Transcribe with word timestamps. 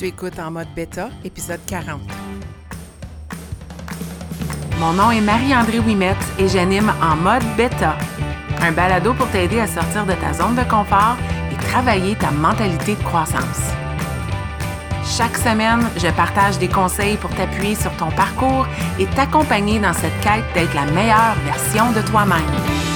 Tu 0.00 0.06
écoutes 0.06 0.38
en 0.38 0.50
mode 0.50 0.72
bêta, 0.74 1.10
épisode 1.24 1.60
40. 1.66 2.00
Mon 4.78 4.94
nom 4.94 5.10
est 5.10 5.20
Marie-André 5.20 5.78
Wimette 5.78 6.16
et 6.38 6.48
j'anime 6.48 6.90
en 7.02 7.16
mode 7.16 7.44
bêta, 7.54 7.98
un 8.62 8.72
balado 8.72 9.12
pour 9.12 9.28
t'aider 9.28 9.60
à 9.60 9.66
sortir 9.66 10.06
de 10.06 10.14
ta 10.14 10.32
zone 10.32 10.54
de 10.54 10.62
confort 10.62 11.18
et 11.52 11.56
travailler 11.66 12.16
ta 12.16 12.30
mentalité 12.30 12.94
de 12.94 13.02
croissance. 13.02 13.74
Chaque 15.04 15.36
semaine, 15.36 15.86
je 15.98 16.08
partage 16.12 16.58
des 16.58 16.68
conseils 16.68 17.18
pour 17.18 17.34
t'appuyer 17.34 17.74
sur 17.74 17.94
ton 17.98 18.10
parcours 18.10 18.66
et 18.98 19.04
t'accompagner 19.04 19.80
dans 19.80 19.92
cette 19.92 20.18
quête 20.22 20.46
d'être 20.54 20.72
la 20.72 20.86
meilleure 20.92 21.34
version 21.44 21.92
de 21.92 22.00
toi-même. 22.00 22.89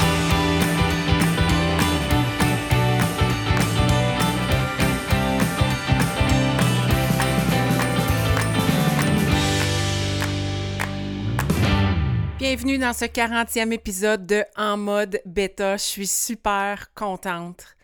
Bienvenue 12.64 12.82
dans 12.82 12.94
ce 12.94 13.04
40e 13.04 13.72
épisode 13.72 14.24
de 14.24 14.42
En 14.56 14.78
mode 14.78 15.20
bêta. 15.26 15.76
Je 15.76 15.82
suis 15.82 16.06
super 16.06 16.94
contente 16.94 17.76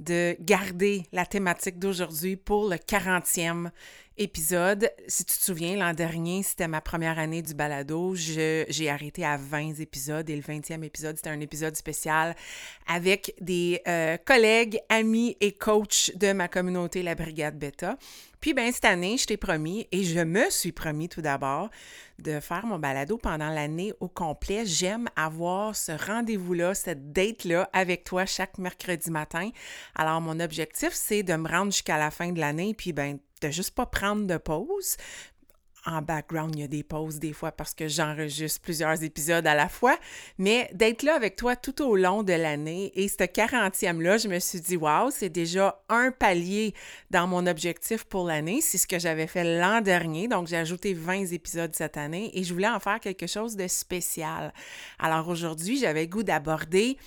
de 0.00 0.34
garder 0.40 1.04
la 1.12 1.24
thématique 1.24 1.78
d'aujourd'hui 1.78 2.34
pour 2.34 2.68
le 2.68 2.74
40e 2.74 3.70
épisode. 4.18 4.90
Si 5.06 5.24
tu 5.24 5.36
te 5.36 5.42
souviens, 5.42 5.76
l'an 5.76 5.94
dernier, 5.94 6.42
c'était 6.42 6.68
ma 6.68 6.80
première 6.80 7.18
année 7.18 7.40
du 7.40 7.54
balado. 7.54 8.14
J'ai 8.14 8.90
arrêté 8.90 9.24
à 9.24 9.36
20 9.36 9.80
épisodes 9.80 10.28
et 10.28 10.36
le 10.36 10.42
20e 10.42 10.82
épisode, 10.82 11.16
c'était 11.16 11.30
un 11.30 11.40
épisode 11.40 11.76
spécial 11.76 12.34
avec 12.86 13.34
des 13.40 13.80
euh, 13.88 14.16
collègues, 14.18 14.80
amis 14.88 15.36
et 15.40 15.52
coachs 15.52 16.10
de 16.16 16.32
ma 16.32 16.48
communauté, 16.48 17.02
la 17.02 17.14
Brigade 17.14 17.58
Beta. 17.58 17.96
Puis, 18.40 18.54
ben, 18.54 18.70
cette 18.72 18.84
année, 18.84 19.16
je 19.16 19.26
t'ai 19.26 19.36
promis, 19.36 19.88
et 19.90 20.04
je 20.04 20.20
me 20.20 20.48
suis 20.50 20.70
promis 20.70 21.08
tout 21.08 21.20
d'abord, 21.20 21.70
de 22.20 22.38
faire 22.38 22.66
mon 22.66 22.78
balado 22.78 23.18
pendant 23.18 23.48
l'année 23.48 23.92
au 24.00 24.08
complet. 24.08 24.64
J'aime 24.64 25.08
avoir 25.16 25.74
ce 25.74 25.92
rendez-vous-là, 25.92 26.74
cette 26.74 27.12
date-là 27.12 27.68
avec 27.72 28.04
toi 28.04 28.26
chaque 28.26 28.58
mercredi 28.58 29.10
matin. 29.10 29.50
Alors, 29.96 30.20
mon 30.20 30.38
objectif, 30.38 30.90
c'est 30.92 31.24
de 31.24 31.34
me 31.34 31.48
rendre 31.48 31.72
jusqu'à 31.72 31.98
la 31.98 32.12
fin 32.12 32.30
de 32.30 32.38
l'année, 32.38 32.74
puis, 32.74 32.92
ben, 32.92 33.18
de 33.40 33.50
juste 33.50 33.74
pas 33.74 33.86
prendre 33.86 34.26
de 34.26 34.36
pause, 34.36 34.96
en 35.86 36.02
background, 36.02 36.54
il 36.54 36.60
y 36.60 36.64
a 36.64 36.68
des 36.68 36.82
pauses 36.82 37.18
des 37.18 37.32
fois 37.32 37.52
parce 37.52 37.74
que 37.74 37.88
j'enregistre 37.88 38.60
plusieurs 38.60 39.02
épisodes 39.02 39.46
à 39.46 39.54
la 39.54 39.68
fois, 39.68 39.96
mais 40.36 40.68
d'être 40.74 41.02
là 41.02 41.14
avec 41.14 41.36
toi 41.36 41.56
tout 41.56 41.82
au 41.82 41.96
long 41.96 42.22
de 42.22 42.32
l'année 42.32 42.92
et 42.94 43.08
ce 43.08 43.16
40e-là, 43.16 44.18
je 44.18 44.28
me 44.28 44.38
suis 44.38 44.60
dit, 44.60 44.76
waouh, 44.76 45.10
c'est 45.10 45.28
déjà 45.28 45.82
un 45.88 46.10
palier 46.10 46.74
dans 47.10 47.26
mon 47.26 47.46
objectif 47.46 48.04
pour 48.04 48.26
l'année. 48.26 48.60
C'est 48.60 48.78
ce 48.78 48.86
que 48.86 48.98
j'avais 48.98 49.26
fait 49.26 49.58
l'an 49.58 49.80
dernier, 49.80 50.28
donc 50.28 50.48
j'ai 50.48 50.56
ajouté 50.56 50.94
20 50.94 51.32
épisodes 51.32 51.74
cette 51.74 51.96
année 51.96 52.30
et 52.34 52.44
je 52.44 52.52
voulais 52.52 52.68
en 52.68 52.80
faire 52.80 53.00
quelque 53.00 53.26
chose 53.26 53.56
de 53.56 53.66
spécial. 53.66 54.52
Alors 54.98 55.28
aujourd'hui, 55.28 55.78
j'avais 55.78 56.06
goût 56.06 56.22
d'aborder 56.22 56.98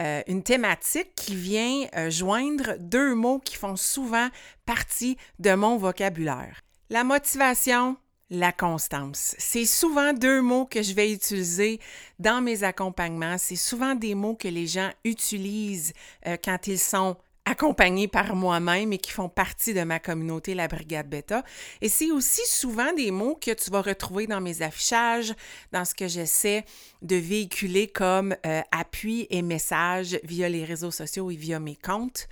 euh, 0.00 0.22
une 0.26 0.42
thématique 0.42 1.14
qui 1.16 1.34
vient 1.34 1.86
euh, 1.96 2.10
joindre 2.10 2.76
deux 2.78 3.14
mots 3.14 3.38
qui 3.38 3.56
font 3.56 3.76
souvent 3.76 4.28
partie 4.66 5.16
de 5.38 5.54
mon 5.54 5.76
vocabulaire. 5.76 6.60
La 6.90 7.04
motivation 7.04 7.96
la 8.30 8.52
constance. 8.52 9.34
C'est 9.38 9.64
souvent 9.64 10.12
deux 10.12 10.42
mots 10.42 10.66
que 10.66 10.82
je 10.82 10.92
vais 10.92 11.12
utiliser 11.12 11.80
dans 12.18 12.42
mes 12.42 12.62
accompagnements. 12.62 13.38
C'est 13.38 13.56
souvent 13.56 13.94
des 13.94 14.14
mots 14.14 14.34
que 14.34 14.48
les 14.48 14.66
gens 14.66 14.90
utilisent 15.04 15.94
euh, 16.26 16.36
quand 16.42 16.66
ils 16.66 16.78
sont 16.78 17.16
accompagnés 17.48 18.08
par 18.08 18.34
moi-même 18.34 18.92
et 18.92 18.98
qui 18.98 19.10
font 19.10 19.28
partie 19.28 19.72
de 19.74 19.82
ma 19.82 19.98
communauté, 19.98 20.54
la 20.54 20.68
Brigade 20.68 21.08
Beta. 21.08 21.42
Et 21.80 21.88
c'est 21.88 22.10
aussi 22.10 22.42
souvent 22.46 22.92
des 22.92 23.10
mots 23.10 23.38
que 23.40 23.52
tu 23.52 23.70
vas 23.70 23.80
retrouver 23.80 24.26
dans 24.26 24.40
mes 24.40 24.62
affichages, 24.62 25.32
dans 25.72 25.84
ce 25.84 25.94
que 25.94 26.08
j'essaie 26.08 26.64
de 27.02 27.16
véhiculer 27.16 27.88
comme 27.88 28.36
euh, 28.44 28.60
appui 28.70 29.26
et 29.30 29.42
message 29.42 30.18
via 30.24 30.48
les 30.48 30.64
réseaux 30.64 30.90
sociaux 30.90 31.30
et 31.30 31.36
via 31.36 31.58
mes 31.58 31.76
comptes. 31.76 32.28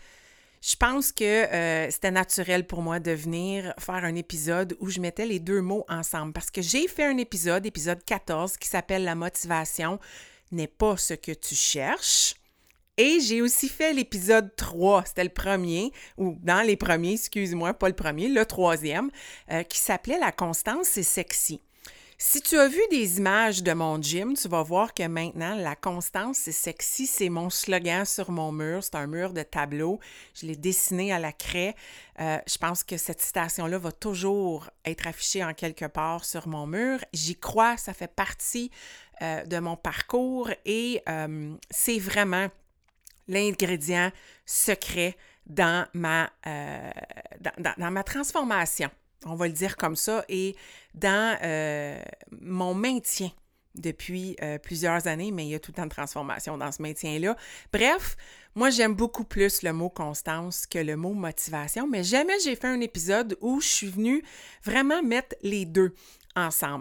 Je 0.60 0.74
pense 0.74 1.12
que 1.12 1.24
euh, 1.24 1.90
c'était 1.90 2.10
naturel 2.10 2.66
pour 2.66 2.82
moi 2.82 2.98
de 2.98 3.12
venir 3.12 3.72
faire 3.78 4.04
un 4.04 4.16
épisode 4.16 4.76
où 4.80 4.90
je 4.90 5.00
mettais 5.00 5.26
les 5.26 5.38
deux 5.38 5.60
mots 5.60 5.84
ensemble 5.88 6.32
parce 6.32 6.50
que 6.50 6.60
j'ai 6.60 6.88
fait 6.88 7.04
un 7.04 7.18
épisode, 7.18 7.64
épisode 7.66 8.02
14, 8.04 8.56
qui 8.56 8.68
s'appelle 8.68 9.04
La 9.04 9.14
motivation 9.14 9.98
n'est 10.50 10.66
pas 10.66 10.96
ce 10.96 11.14
que 11.14 11.32
tu 11.32 11.54
cherches. 11.54 12.34
Et 12.98 13.20
j'ai 13.20 13.42
aussi 13.42 13.68
fait 13.68 13.92
l'épisode 13.92 14.56
3, 14.56 15.04
c'était 15.04 15.24
le 15.24 15.30
premier, 15.30 15.92
ou 16.16 16.38
dans 16.42 16.62
les 16.66 16.76
premiers, 16.76 17.12
excuse-moi, 17.12 17.74
pas 17.74 17.88
le 17.88 17.94
premier, 17.94 18.28
le 18.28 18.46
troisième, 18.46 19.10
euh, 19.50 19.62
qui 19.64 19.78
s'appelait 19.78 20.18
La 20.18 20.32
constance, 20.32 20.86
c'est 20.86 21.02
sexy. 21.02 21.60
Si 22.16 22.40
tu 22.40 22.56
as 22.58 22.68
vu 22.68 22.80
des 22.90 23.18
images 23.18 23.62
de 23.62 23.74
mon 23.74 24.00
gym, 24.00 24.32
tu 24.32 24.48
vas 24.48 24.62
voir 24.62 24.94
que 24.94 25.06
maintenant, 25.06 25.54
la 25.54 25.76
constance, 25.76 26.38
c'est 26.38 26.52
sexy, 26.52 27.06
c'est 27.06 27.28
mon 27.28 27.50
slogan 27.50 28.06
sur 28.06 28.30
mon 28.30 28.50
mur. 28.50 28.82
C'est 28.82 28.94
un 28.94 29.06
mur 29.06 29.34
de 29.34 29.42
tableau. 29.42 30.00
Je 30.32 30.46
l'ai 30.46 30.56
dessiné 30.56 31.12
à 31.12 31.18
la 31.18 31.32
craie. 31.32 31.76
Euh, 32.18 32.38
je 32.48 32.56
pense 32.56 32.82
que 32.82 32.96
cette 32.96 33.20
citation-là 33.20 33.76
va 33.76 33.92
toujours 33.92 34.70
être 34.86 35.06
affichée 35.06 35.44
en 35.44 35.52
quelque 35.52 35.84
part 35.84 36.24
sur 36.24 36.48
mon 36.48 36.66
mur. 36.66 37.04
J'y 37.12 37.36
crois, 37.36 37.76
ça 37.76 37.92
fait 37.92 38.10
partie 38.10 38.70
euh, 39.20 39.44
de 39.44 39.58
mon 39.58 39.76
parcours 39.76 40.48
et 40.64 41.02
c'est 41.70 41.98
vraiment 41.98 42.48
l'ingrédient 43.28 44.10
secret 44.44 45.16
dans 45.46 45.86
ma, 45.94 46.30
dans 47.76 47.90
ma 47.90 48.02
transformation 48.02 48.90
on 49.26 49.34
va 49.34 49.46
le 49.46 49.52
dire 49.52 49.76
comme 49.76 49.96
ça, 49.96 50.24
et 50.28 50.56
dans 50.94 51.38
euh, 51.42 52.00
mon 52.40 52.74
maintien 52.74 53.30
depuis 53.74 54.36
euh, 54.42 54.58
plusieurs 54.58 55.06
années, 55.06 55.30
mais 55.32 55.44
il 55.44 55.50
y 55.50 55.54
a 55.54 55.58
tout 55.58 55.70
le 55.70 55.76
temps 55.76 55.84
de 55.84 55.90
transformation 55.90 56.56
dans 56.56 56.72
ce 56.72 56.80
maintien-là. 56.80 57.36
Bref, 57.72 58.16
moi, 58.54 58.70
j'aime 58.70 58.94
beaucoup 58.94 59.24
plus 59.24 59.62
le 59.62 59.72
mot 59.74 59.90
constance 59.90 60.66
que 60.66 60.78
le 60.78 60.96
mot 60.96 61.12
motivation, 61.12 61.86
mais 61.86 62.02
jamais 62.02 62.38
j'ai 62.42 62.56
fait 62.56 62.68
un 62.68 62.80
épisode 62.80 63.36
où 63.42 63.60
je 63.60 63.68
suis 63.68 63.88
venue 63.88 64.22
vraiment 64.64 65.02
mettre 65.02 65.36
les 65.42 65.66
deux 65.66 65.92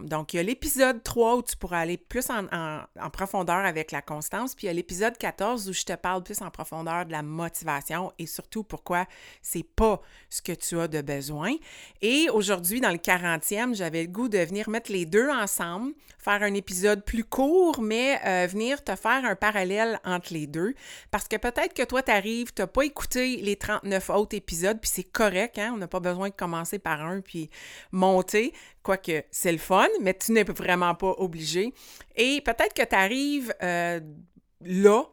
Donc, 0.09 0.33
il 0.33 0.37
y 0.37 0.39
a 0.41 0.43
l'épisode 0.43 1.01
3 1.01 1.37
où 1.37 1.41
tu 1.41 1.55
pourras 1.55 1.79
aller 1.79 1.95
plus 1.95 2.29
en, 2.29 3.09
profondeur 3.09 3.63
avec 3.65 3.91
la 3.93 4.01
constance, 4.01 4.53
puis 4.53 4.65
il 4.65 4.67
y 4.67 4.69
a 4.69 4.73
l'épisode 4.73 5.17
14 5.17 5.69
où 5.69 5.73
je 5.73 5.83
te 5.83 5.93
parle 5.93 6.23
plus 6.23 6.41
en 6.41 6.49
profondeur 6.49 7.05
de 7.05 7.13
la 7.13 7.21
motivation 7.21 8.11
et 8.19 8.25
surtout 8.25 8.65
pourquoi 8.65 9.05
c'est 9.41 9.63
pas 9.63 10.01
ce 10.29 10.41
que 10.41 10.51
tu 10.51 10.77
as 10.77 10.89
de 10.89 11.01
besoin. 11.01 11.53
Et 12.01 12.27
aujourd'hui, 12.29 12.81
dans 12.81 12.91
le 12.91 12.97
40e, 12.97 13.75
j'avais 13.75 14.01
le 14.01 14.09
goût 14.09 14.27
de 14.27 14.39
venir 14.39 14.69
mettre 14.69 14.91
les 14.91 15.05
deux 15.05 15.29
ensemble, 15.29 15.93
faire 16.17 16.43
un 16.43 16.53
épisode 16.53 17.05
plus 17.05 17.23
court, 17.23 17.81
mais 17.81 18.19
euh, 18.25 18.47
venir 18.47 18.83
te 18.83 18.95
faire 18.97 19.23
un 19.23 19.35
parallèle 19.35 19.99
entre 20.03 20.33
les 20.33 20.47
deux. 20.47 20.73
Parce 21.11 21.29
que 21.29 21.37
peut-être 21.37 21.73
que 21.73 21.83
toi, 21.83 22.03
tu 22.03 22.11
arrives, 22.11 22.53
tu 22.53 22.61
n'as 22.61 22.67
pas 22.67 22.83
écouté 22.83 23.37
les 23.37 23.55
39 23.55 24.09
autres 24.09 24.35
épisodes, 24.35 24.79
puis 24.81 24.91
c'est 24.93 25.03
correct, 25.03 25.57
hein? 25.59 25.71
on 25.73 25.77
n'a 25.77 25.87
pas 25.87 26.01
besoin 26.01 26.27
de 26.27 26.33
commencer 26.33 26.77
par 26.77 27.01
un 27.01 27.21
puis 27.21 27.49
monter. 27.93 28.53
Quoique 28.85 29.23
c'est 29.31 29.51
le 29.51 29.57
fun, 29.57 29.87
mais 29.99 30.13
tu 30.13 30.31
n'es 30.31 30.43
vraiment 30.43 30.93
pas 30.93 31.15
obligé. 31.17 31.73
Et 32.15 32.39
peut-être 32.41 32.75
que 32.75 32.87
tu 32.87 32.95
arrives 32.95 33.51
euh, 33.63 33.99
là, 34.61 35.05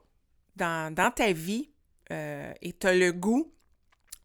dans, 0.57 1.13
ta 1.15 1.33
vie, 1.33 1.71
euh, 2.11 2.53
et 2.61 2.75
tu 2.75 2.87
as 2.87 2.95
le 2.95 3.13
goût 3.13 3.51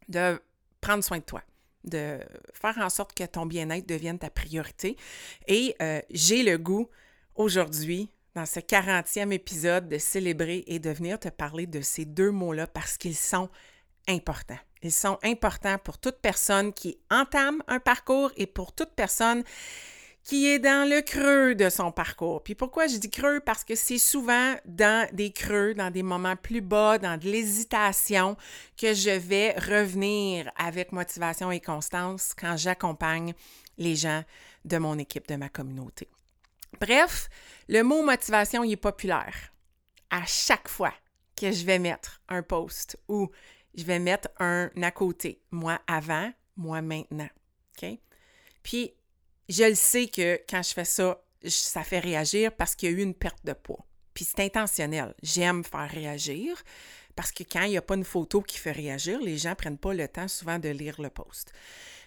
de 0.06 0.38
prendre 0.82 1.02
soin 1.02 1.16
de 1.16 1.22
toi, 1.22 1.42
de 1.84 2.18
faire 2.52 2.76
en 2.76 2.90
sorte 2.90 3.14
que 3.14 3.24
ton 3.24 3.46
bien-être 3.46 3.88
devienne 3.88 4.18
ta 4.18 4.28
priorité. 4.28 4.98
Et 5.46 5.74
euh, 5.80 6.02
j'ai 6.10 6.42
le 6.42 6.58
goût 6.58 6.90
aujourd'hui, 7.34 8.10
dans 8.34 8.44
ce 8.44 8.60
40e 8.60 9.32
épisode, 9.32 9.88
de 9.88 9.96
célébrer 9.96 10.62
et 10.66 10.78
de 10.78 10.90
venir 10.90 11.18
te 11.18 11.30
parler 11.30 11.66
de 11.66 11.80
ces 11.80 12.04
deux 12.04 12.32
mots-là 12.32 12.66
parce 12.66 12.98
qu'ils 12.98 13.16
sont 13.16 13.48
importants. 14.06 14.60
Ils 14.82 14.92
sont 14.92 15.18
importants 15.22 15.78
pour 15.78 15.98
toute 15.98 16.18
personne 16.20 16.72
qui 16.72 16.98
entame 17.10 17.62
un 17.66 17.80
parcours 17.80 18.30
et 18.36 18.46
pour 18.46 18.72
toute 18.72 18.90
personne 18.90 19.42
qui 20.28 20.46
est 20.46 20.58
dans 20.58 20.86
le 20.86 21.00
creux 21.00 21.54
de 21.54 21.70
son 21.70 21.90
parcours. 21.90 22.42
Puis 22.42 22.54
pourquoi 22.54 22.86
je 22.86 22.98
dis 22.98 23.08
creux? 23.08 23.40
Parce 23.40 23.64
que 23.64 23.74
c'est 23.74 23.96
souvent 23.96 24.56
dans 24.66 25.08
des 25.14 25.32
creux, 25.32 25.72
dans 25.72 25.90
des 25.90 26.02
moments 26.02 26.36
plus 26.36 26.60
bas, 26.60 26.98
dans 26.98 27.18
de 27.18 27.24
l'hésitation, 27.24 28.36
que 28.76 28.92
je 28.92 29.10
vais 29.10 29.52
revenir 29.52 30.52
avec 30.56 30.92
motivation 30.92 31.50
et 31.50 31.60
constance 31.60 32.34
quand 32.38 32.58
j'accompagne 32.58 33.32
les 33.78 33.96
gens 33.96 34.22
de 34.66 34.76
mon 34.76 34.98
équipe, 34.98 35.26
de 35.28 35.36
ma 35.36 35.48
communauté. 35.48 36.08
Bref, 36.78 37.30
le 37.68 37.82
mot 37.82 38.02
motivation, 38.02 38.62
il 38.64 38.72
est 38.72 38.76
populaire. 38.76 39.52
À 40.10 40.26
chaque 40.26 40.68
fois 40.68 40.92
que 41.40 41.52
je 41.52 41.64
vais 41.64 41.78
mettre 41.78 42.20
un 42.28 42.42
post 42.42 42.98
ou 43.08 43.30
je 43.74 43.84
vais 43.84 43.98
mettre 43.98 44.28
un 44.38 44.70
à 44.82 44.90
côté. 44.90 45.40
Moi 45.50 45.78
avant, 45.86 46.30
moi 46.56 46.82
maintenant. 46.82 47.28
OK? 47.76 47.98
Puis, 48.62 48.92
je 49.48 49.64
le 49.64 49.74
sais 49.74 50.08
que 50.08 50.40
quand 50.48 50.62
je 50.62 50.72
fais 50.72 50.84
ça, 50.84 51.22
ça 51.46 51.82
fait 51.84 52.00
réagir 52.00 52.52
parce 52.52 52.74
qu'il 52.74 52.90
y 52.90 52.94
a 52.94 52.96
eu 52.96 53.02
une 53.02 53.14
perte 53.14 53.44
de 53.44 53.52
poids. 53.52 53.86
Puis 54.12 54.24
c'est 54.24 54.44
intentionnel. 54.44 55.14
J'aime 55.22 55.64
faire 55.64 55.88
réagir 55.88 56.62
parce 57.14 57.32
que 57.32 57.44
quand 57.44 57.62
il 57.62 57.70
n'y 57.70 57.76
a 57.76 57.82
pas 57.82 57.94
une 57.94 58.04
photo 58.04 58.42
qui 58.42 58.58
fait 58.58 58.72
réagir, 58.72 59.20
les 59.20 59.38
gens 59.38 59.50
ne 59.50 59.54
prennent 59.54 59.78
pas 59.78 59.94
le 59.94 60.08
temps 60.08 60.28
souvent 60.28 60.58
de 60.58 60.68
lire 60.68 61.00
le 61.00 61.10
post. 61.10 61.52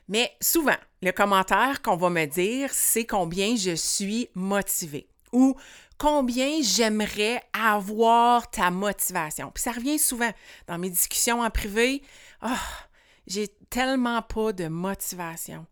Mais 0.07 0.31
souvent, 0.41 0.75
le 1.01 1.11
commentaire 1.11 1.81
qu'on 1.81 1.95
va 1.95 2.09
me 2.09 2.25
dire, 2.25 2.69
c'est 2.73 3.05
combien 3.05 3.55
je 3.55 3.75
suis 3.75 4.29
motivée 4.35 5.07
ou 5.31 5.55
combien 6.01 6.63
j'aimerais 6.63 7.43
avoir 7.53 8.49
ta 8.49 8.71
motivation. 8.71 9.51
Puis 9.53 9.61
ça 9.61 9.71
revient 9.71 9.99
souvent 9.99 10.31
dans 10.65 10.79
mes 10.79 10.89
discussions 10.89 11.41
en 11.41 11.49
privé. 11.51 12.01
Ah, 12.41 12.57
j'ai 13.27 13.49
tellement 13.69 14.23
pas 14.23 14.51
de 14.51 14.67
motivation. 14.67 15.67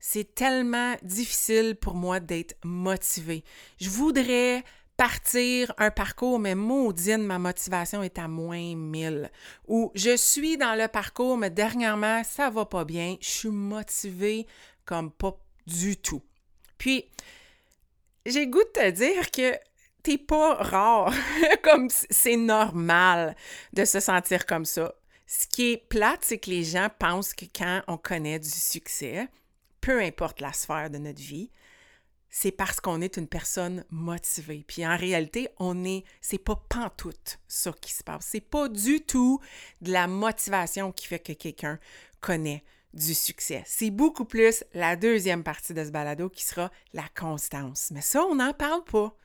C'est 0.00 0.34
tellement 0.34 0.94
difficile 1.02 1.76
pour 1.76 1.92
moi 1.96 2.18
d'être 2.18 2.56
motivée. 2.64 3.44
Je 3.78 3.90
voudrais 3.90 4.64
partir 4.96 5.74
un 5.76 5.90
parcours, 5.90 6.38
mais 6.38 6.54
maudine, 6.54 7.22
ma 7.22 7.38
motivation 7.38 8.02
est 8.02 8.18
à 8.18 8.26
moins 8.26 8.74
1000. 8.74 9.30
Ou 9.68 9.92
je 9.94 10.16
suis 10.16 10.56
dans 10.56 10.80
le 10.80 10.88
parcours, 10.88 11.36
mais 11.36 11.50
dernièrement, 11.50 12.24
ça 12.24 12.48
va 12.48 12.64
pas 12.64 12.86
bien. 12.86 13.16
Je 13.20 13.28
suis 13.28 13.50
motivée 13.50 14.46
comme 14.86 15.10
pas 15.10 15.36
du 15.66 15.98
tout. 15.98 16.22
Puis, 16.78 17.04
j'ai 18.24 18.46
goût 18.46 18.64
de 18.64 18.80
te 18.80 18.90
dire 18.90 19.30
que 19.30 19.58
t'es 20.04 20.18
pas 20.18 20.54
rare, 20.54 21.12
comme 21.64 21.88
c'est 21.90 22.36
normal 22.36 23.34
de 23.72 23.84
se 23.84 23.98
sentir 23.98 24.46
comme 24.46 24.64
ça. 24.64 24.94
Ce 25.26 25.48
qui 25.48 25.72
est 25.72 25.88
plate, 25.88 26.20
c'est 26.22 26.38
que 26.38 26.50
les 26.50 26.62
gens 26.62 26.88
pensent 26.96 27.34
que 27.34 27.46
quand 27.46 27.82
on 27.88 27.96
connaît 27.96 28.38
du 28.38 28.48
succès, 28.48 29.28
peu 29.80 30.00
importe 30.00 30.40
la 30.40 30.52
sphère 30.52 30.90
de 30.90 30.98
notre 30.98 31.20
vie, 31.20 31.50
c'est 32.28 32.52
parce 32.52 32.80
qu'on 32.80 33.00
est 33.00 33.16
une 33.16 33.28
personne 33.28 33.84
motivée. 33.90 34.64
Puis 34.66 34.86
en 34.86 34.96
réalité, 34.96 35.48
on 35.58 35.84
est, 35.84 36.04
c'est 36.20 36.38
pas 36.38 36.62
pantoute 36.68 37.38
ça 37.48 37.72
qui 37.80 37.92
se 37.92 38.02
passe. 38.02 38.26
C'est 38.28 38.40
pas 38.40 38.68
du 38.68 39.00
tout 39.00 39.40
de 39.80 39.92
la 39.92 40.06
motivation 40.06 40.92
qui 40.92 41.06
fait 41.06 41.20
que 41.20 41.32
quelqu'un 41.32 41.78
connaît 42.20 42.62
du 42.92 43.14
succès. 43.14 43.62
C'est 43.66 43.90
beaucoup 43.90 44.24
plus 44.24 44.64
la 44.74 44.96
deuxième 44.96 45.44
partie 45.44 45.74
de 45.74 45.84
ce 45.84 45.90
balado 45.90 46.28
qui 46.28 46.44
sera 46.44 46.70
la 46.92 47.06
constance. 47.14 47.90
Mais 47.92 48.00
ça, 48.02 48.24
on 48.24 48.34
n'en 48.34 48.52
parle 48.52 48.84
pas. 48.84 49.16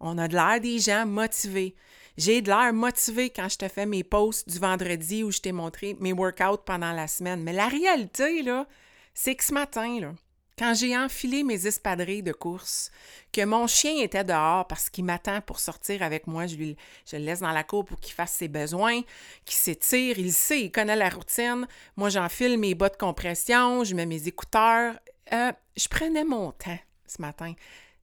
On 0.00 0.18
a 0.18 0.28
de 0.28 0.34
l'air 0.34 0.60
des 0.60 0.78
gens 0.78 1.06
motivés. 1.06 1.74
J'ai 2.16 2.42
de 2.42 2.48
l'air 2.48 2.72
motivé 2.72 3.30
quand 3.30 3.48
je 3.48 3.58
te 3.58 3.68
fais 3.68 3.86
mes 3.86 4.04
posts 4.04 4.48
du 4.48 4.58
vendredi 4.58 5.24
où 5.24 5.32
je 5.32 5.40
t'ai 5.40 5.52
montré 5.52 5.96
mes 6.00 6.12
workouts 6.12 6.62
pendant 6.64 6.92
la 6.92 7.08
semaine. 7.08 7.42
Mais 7.42 7.52
la 7.52 7.68
réalité, 7.68 8.42
là, 8.42 8.66
c'est 9.14 9.34
que 9.34 9.44
ce 9.44 9.52
matin, 9.52 10.00
là, 10.00 10.14
quand 10.56 10.74
j'ai 10.74 10.96
enfilé 10.96 11.42
mes 11.42 11.66
espadrilles 11.66 12.22
de 12.22 12.32
course, 12.32 12.92
que 13.32 13.44
mon 13.44 13.66
chien 13.66 13.96
était 14.00 14.22
dehors 14.22 14.66
parce 14.68 14.88
qu'il 14.88 15.04
m'attend 15.04 15.40
pour 15.40 15.58
sortir 15.58 16.02
avec 16.02 16.28
moi, 16.28 16.46
je, 16.46 16.56
le 16.56 17.18
laisse 17.18 17.40
dans 17.40 17.50
la 17.50 17.64
cour 17.64 17.84
pour 17.84 17.98
qu'il 17.98 18.14
fasse 18.14 18.32
ses 18.32 18.46
besoins, 18.46 19.00
qu'il 19.44 19.56
s'étire, 19.56 20.18
il 20.18 20.32
sait, 20.32 20.62
il 20.62 20.70
connaît 20.70 20.94
la 20.94 21.08
routine. 21.08 21.66
Moi, 21.96 22.08
j'enfile 22.08 22.58
mes 22.58 22.76
bas 22.76 22.88
de 22.88 22.96
compression, 22.96 23.82
je 23.82 23.96
mets 23.96 24.06
mes 24.06 24.28
écouteurs. 24.28 24.94
Euh, 25.32 25.52
je 25.76 25.88
prenais 25.88 26.24
mon 26.24 26.52
temps 26.52 26.78
ce 27.06 27.20
matin. 27.20 27.54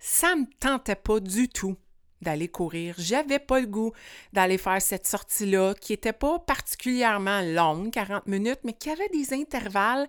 Ça 0.03 0.35
me 0.35 0.45
tentait 0.59 0.95
pas 0.95 1.19
du 1.19 1.47
tout 1.47 1.77
d'aller 2.23 2.47
courir. 2.47 2.95
J'avais 2.97 3.37
pas 3.37 3.59
le 3.59 3.67
goût 3.67 3.93
d'aller 4.33 4.57
faire 4.57 4.81
cette 4.81 5.05
sortie-là 5.05 5.75
qui 5.79 5.93
n'était 5.93 6.11
pas 6.11 6.39
particulièrement 6.39 7.41
longue, 7.41 7.91
40 7.91 8.25
minutes, 8.25 8.59
mais 8.63 8.73
qui 8.73 8.89
avait 8.89 9.09
des 9.09 9.31
intervalles 9.33 10.07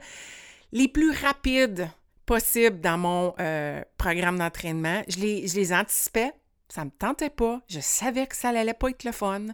les 0.73 0.89
plus 0.89 1.11
rapides 1.11 1.91
possible 2.25 2.81
dans 2.81 2.97
mon 2.97 3.35
euh, 3.39 3.83
programme 3.99 4.39
d'entraînement. 4.39 5.03
Je 5.09 5.19
les, 5.19 5.47
je 5.47 5.57
les 5.57 5.75
anticipais, 5.75 6.33
ça 6.71 6.81
ne 6.81 6.87
me 6.87 6.91
tentait 6.91 7.29
pas, 7.29 7.61
je 7.69 7.81
savais 7.81 8.27
que 8.27 8.35
ça 8.35 8.51
n'allait 8.51 8.73
pas 8.73 8.89
être 8.89 9.05
le 9.05 9.13
fun, 9.13 9.49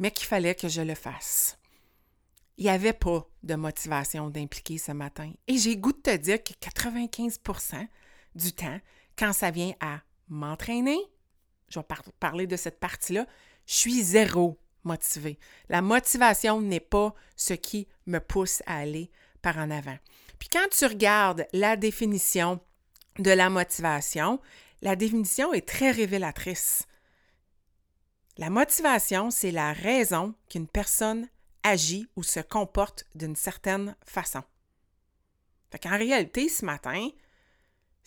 mais 0.00 0.10
qu'il 0.10 0.26
fallait 0.26 0.56
que 0.56 0.66
je 0.66 0.82
le 0.82 0.96
fasse. 0.96 1.58
Il 2.58 2.64
n'y 2.64 2.70
avait 2.70 2.92
pas 2.92 3.24
de 3.44 3.54
motivation 3.54 4.30
d'impliquer 4.30 4.78
ce 4.78 4.90
matin. 4.90 5.30
Et 5.46 5.58
j'ai 5.58 5.76
goût 5.76 5.92
de 5.92 5.98
te 5.98 6.16
dire 6.16 6.42
que 6.42 6.54
95% 6.54 7.86
du 8.34 8.52
temps, 8.52 8.80
quand 9.18 9.32
ça 9.32 9.50
vient 9.50 9.74
à 9.80 10.00
m'entraîner, 10.28 10.98
je 11.68 11.78
vais 11.78 11.86
parler 12.20 12.46
de 12.46 12.56
cette 12.56 12.80
partie-là, 12.80 13.26
je 13.66 13.74
suis 13.74 14.02
zéro 14.02 14.58
motivé. 14.84 15.38
La 15.68 15.82
motivation 15.82 16.60
n'est 16.60 16.80
pas 16.80 17.14
ce 17.36 17.54
qui 17.54 17.88
me 18.06 18.18
pousse 18.18 18.62
à 18.66 18.78
aller 18.78 19.10
par 19.42 19.58
en 19.58 19.70
avant. 19.70 19.98
Puis 20.38 20.48
quand 20.48 20.68
tu 20.70 20.86
regardes 20.86 21.46
la 21.52 21.76
définition 21.76 22.60
de 23.18 23.30
la 23.30 23.50
motivation, 23.50 24.40
la 24.82 24.96
définition 24.96 25.52
est 25.52 25.66
très 25.66 25.90
révélatrice. 25.90 26.86
La 28.38 28.50
motivation, 28.50 29.30
c'est 29.30 29.50
la 29.50 29.72
raison 29.72 30.34
qu'une 30.50 30.68
personne 30.68 31.28
agit 31.62 32.06
ou 32.16 32.22
se 32.22 32.40
comporte 32.40 33.04
d'une 33.14 33.34
certaine 33.34 33.96
façon. 34.04 34.42
Fait 35.70 35.78
qu'en 35.78 35.96
réalité, 35.96 36.48
ce 36.48 36.64
matin, 36.64 37.08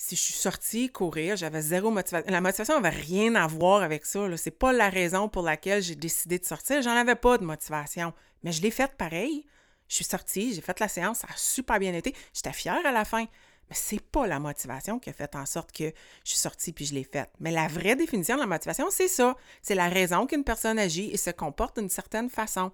si 0.01 0.15
je 0.15 0.21
suis 0.21 0.33
sortie 0.33 0.89
courir, 0.89 1.35
j'avais 1.35 1.61
zéro 1.61 1.91
motivation. 1.91 2.31
La 2.31 2.39
motivation 2.39 2.79
n'avait 2.79 2.95
rien 2.95 3.35
à 3.35 3.45
voir 3.47 3.83
avec 3.83 4.05
ça. 4.05 4.25
Ce 4.37 4.49
n'est 4.49 4.55
pas 4.55 4.71
la 4.71 4.89
raison 4.89 5.27
pour 5.27 5.43
laquelle 5.43 5.83
j'ai 5.83 5.95
décidé 5.95 6.39
de 6.39 6.45
sortir. 6.45 6.81
J'en 6.81 6.95
avais 6.95 7.15
pas 7.15 7.37
de 7.37 7.43
motivation. 7.43 8.13
Mais 8.41 8.53
je 8.53 8.61
l'ai 8.61 8.71
faite 8.71 8.93
pareil. 8.97 9.45
Je 9.89 9.95
suis 9.95 10.05
sortie, 10.05 10.53
j'ai 10.53 10.61
fait 10.61 10.79
la 10.79 10.87
séance, 10.87 11.19
ça 11.19 11.27
a 11.29 11.35
super 11.35 11.79
bien 11.79 11.93
été. 11.93 12.15
J'étais 12.33 12.53
fière 12.53 12.85
à 12.85 12.91
la 12.93 13.03
fin. 13.03 13.25
Mais 13.69 13.75
c'est 13.75 14.01
pas 14.01 14.25
la 14.25 14.39
motivation 14.39 14.99
qui 14.99 15.09
a 15.09 15.13
fait 15.13 15.35
en 15.35 15.45
sorte 15.45 15.73
que 15.73 15.91
je 16.23 16.29
suis 16.29 16.37
sortie 16.37 16.71
puis 16.71 16.85
je 16.85 16.93
l'ai 16.93 17.03
faite. 17.03 17.31
Mais 17.41 17.51
la 17.51 17.67
vraie 17.67 17.97
définition 17.97 18.35
de 18.35 18.41
la 18.41 18.47
motivation, 18.47 18.87
c'est 18.91 19.09
ça. 19.09 19.35
C'est 19.61 19.75
la 19.75 19.89
raison 19.89 20.25
qu'une 20.27 20.45
personne 20.45 20.79
agit 20.79 21.09
et 21.11 21.17
se 21.17 21.29
comporte 21.29 21.77
d'une 21.77 21.89
certaine 21.89 22.29
façon. 22.29 22.71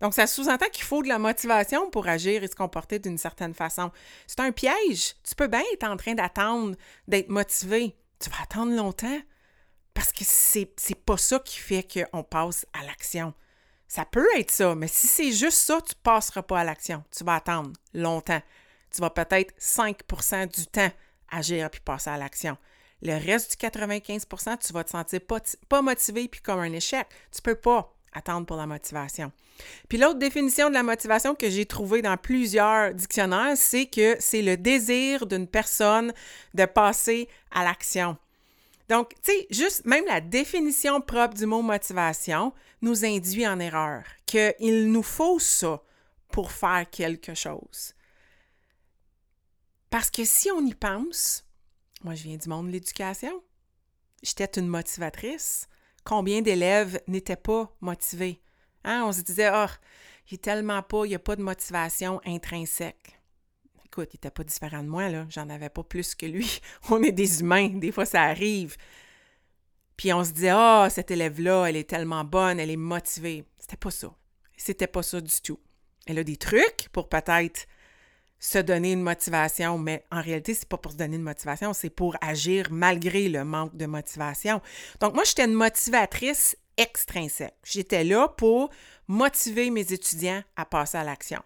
Donc, 0.00 0.14
ça 0.14 0.26
sous-entend 0.26 0.68
qu'il 0.70 0.84
faut 0.84 1.02
de 1.02 1.08
la 1.08 1.18
motivation 1.18 1.90
pour 1.90 2.06
agir 2.06 2.44
et 2.44 2.48
se 2.48 2.54
comporter 2.54 2.98
d'une 2.98 3.18
certaine 3.18 3.54
façon. 3.54 3.90
C'est 4.26 4.40
un 4.40 4.52
piège. 4.52 5.14
Tu 5.24 5.34
peux 5.34 5.48
bien 5.48 5.62
être 5.72 5.84
en 5.84 5.96
train 5.96 6.14
d'attendre 6.14 6.76
d'être 7.08 7.28
motivé. 7.28 7.96
Tu 8.20 8.30
vas 8.30 8.42
attendre 8.42 8.74
longtemps 8.74 9.20
parce 9.94 10.12
que 10.12 10.24
c'est, 10.24 10.70
c'est 10.76 10.94
pas 10.94 11.16
ça 11.16 11.40
qui 11.40 11.58
fait 11.58 11.82
qu'on 11.82 12.22
passe 12.22 12.64
à 12.72 12.84
l'action. 12.84 13.34
Ça 13.88 14.04
peut 14.04 14.28
être 14.36 14.50
ça, 14.50 14.74
mais 14.74 14.86
si 14.86 15.06
c'est 15.06 15.32
juste 15.32 15.58
ça, 15.58 15.80
tu 15.80 15.94
passeras 16.02 16.42
pas 16.42 16.60
à 16.60 16.64
l'action. 16.64 17.02
Tu 17.10 17.24
vas 17.24 17.36
attendre 17.36 17.72
longtemps. 17.94 18.42
Tu 18.94 19.00
vas 19.00 19.10
peut-être 19.10 19.54
5% 19.58 20.54
du 20.54 20.66
temps 20.66 20.90
agir 21.30 21.70
puis 21.70 21.80
passer 21.80 22.10
à 22.10 22.16
l'action. 22.16 22.56
Le 23.02 23.14
reste 23.14 23.58
du 23.58 23.66
95% 23.66 24.58
tu 24.66 24.72
vas 24.72 24.84
te 24.84 24.90
sentir 24.90 25.20
pas, 25.20 25.40
pas 25.68 25.82
motivé 25.82 26.28
puis 26.28 26.40
comme 26.40 26.60
un 26.60 26.72
échec. 26.72 27.06
Tu 27.32 27.40
peux 27.42 27.54
pas 27.54 27.94
attendre 28.12 28.46
pour 28.46 28.56
la 28.56 28.66
motivation. 28.66 29.32
Puis 29.88 29.98
l'autre 29.98 30.18
définition 30.18 30.68
de 30.68 30.74
la 30.74 30.82
motivation 30.82 31.34
que 31.34 31.50
j'ai 31.50 31.66
trouvée 31.66 32.02
dans 32.02 32.16
plusieurs 32.16 32.94
dictionnaires, 32.94 33.56
c'est 33.56 33.86
que 33.86 34.16
c'est 34.20 34.42
le 34.42 34.56
désir 34.56 35.26
d'une 35.26 35.46
personne 35.46 36.12
de 36.54 36.64
passer 36.64 37.28
à 37.50 37.64
l'action. 37.64 38.16
Donc, 38.88 39.10
tu 39.22 39.32
sais, 39.32 39.46
juste 39.50 39.84
même 39.84 40.06
la 40.06 40.20
définition 40.20 41.00
propre 41.00 41.34
du 41.34 41.46
mot 41.46 41.60
motivation 41.60 42.54
nous 42.80 43.04
induit 43.04 43.46
en 43.46 43.60
erreur, 43.60 44.04
qu'il 44.24 44.90
nous 44.90 45.02
faut 45.02 45.38
ça 45.38 45.82
pour 46.30 46.52
faire 46.52 46.88
quelque 46.90 47.34
chose. 47.34 47.94
Parce 49.90 50.10
que 50.10 50.24
si 50.24 50.50
on 50.50 50.64
y 50.64 50.74
pense, 50.74 51.44
moi 52.02 52.14
je 52.14 52.22
viens 52.22 52.36
du 52.36 52.48
monde 52.48 52.66
de 52.68 52.72
l'éducation, 52.72 53.42
j'étais 54.22 54.60
une 54.60 54.68
motivatrice. 54.68 55.68
Combien 56.08 56.40
d'élèves 56.40 57.00
n'étaient 57.06 57.36
pas 57.36 57.70
motivés? 57.82 58.40
Hein? 58.84 59.04
On 59.06 59.12
se 59.12 59.20
disait, 59.20 59.50
oh, 59.52 59.66
il 60.30 60.34
est 60.34 60.42
tellement 60.42 60.82
pas, 60.82 61.04
il 61.04 61.10
n'y 61.10 61.14
a 61.14 61.18
pas 61.18 61.36
de 61.36 61.42
motivation 61.42 62.20
intrinsèque 62.24 63.18
écoute, 63.88 64.10
il 64.12 64.16
n'était 64.16 64.30
pas 64.30 64.44
différent 64.44 64.82
de 64.82 64.88
moi, 64.88 65.08
là. 65.08 65.26
J'en 65.30 65.48
avais 65.48 65.70
pas 65.70 65.82
plus 65.82 66.14
que 66.14 66.26
lui. 66.26 66.60
On 66.90 67.02
est 67.02 67.12
des 67.12 67.40
humains, 67.40 67.68
des 67.68 67.92
fois 67.92 68.06
ça 68.06 68.22
arrive. 68.22 68.76
Puis 69.96 70.12
on 70.12 70.22
se 70.22 70.30
dit, 70.30 70.48
ah, 70.48 70.84
oh, 70.86 70.90
cette 70.90 71.10
élève-là, 71.10 71.66
elle 71.66 71.76
est 71.76 71.90
tellement 71.90 72.22
bonne, 72.22 72.60
elle 72.60 72.70
est 72.70 72.76
motivée. 72.76 73.44
C'était 73.58 73.76
pas 73.76 73.90
ça. 73.90 74.14
C'était 74.56 74.86
pas 74.86 75.02
ça 75.02 75.20
du 75.20 75.40
tout. 75.42 75.58
Elle 76.06 76.20
a 76.20 76.24
des 76.24 76.36
trucs 76.36 76.88
pour 76.92 77.08
peut-être 77.08 77.66
se 78.38 78.58
donner 78.58 78.92
une 78.92 79.02
motivation, 79.02 79.78
mais 79.78 80.04
en 80.12 80.20
réalité, 80.22 80.54
c'est 80.54 80.68
pas 80.68 80.76
pour 80.76 80.92
se 80.92 80.96
donner 80.96 81.16
une 81.16 81.22
motivation, 81.22 81.72
c'est 81.72 81.90
pour 81.90 82.16
agir 82.20 82.68
malgré 82.70 83.28
le 83.28 83.44
manque 83.44 83.76
de 83.76 83.86
motivation. 83.86 84.60
Donc, 85.00 85.14
moi, 85.14 85.24
j'étais 85.24 85.44
une 85.44 85.54
motivatrice 85.54 86.56
extrinsèque. 86.76 87.56
J'étais 87.64 88.04
là 88.04 88.28
pour 88.28 88.70
motiver 89.08 89.70
mes 89.70 89.92
étudiants 89.92 90.42
à 90.56 90.64
passer 90.64 90.98
à 90.98 91.04
l'action 91.04 91.42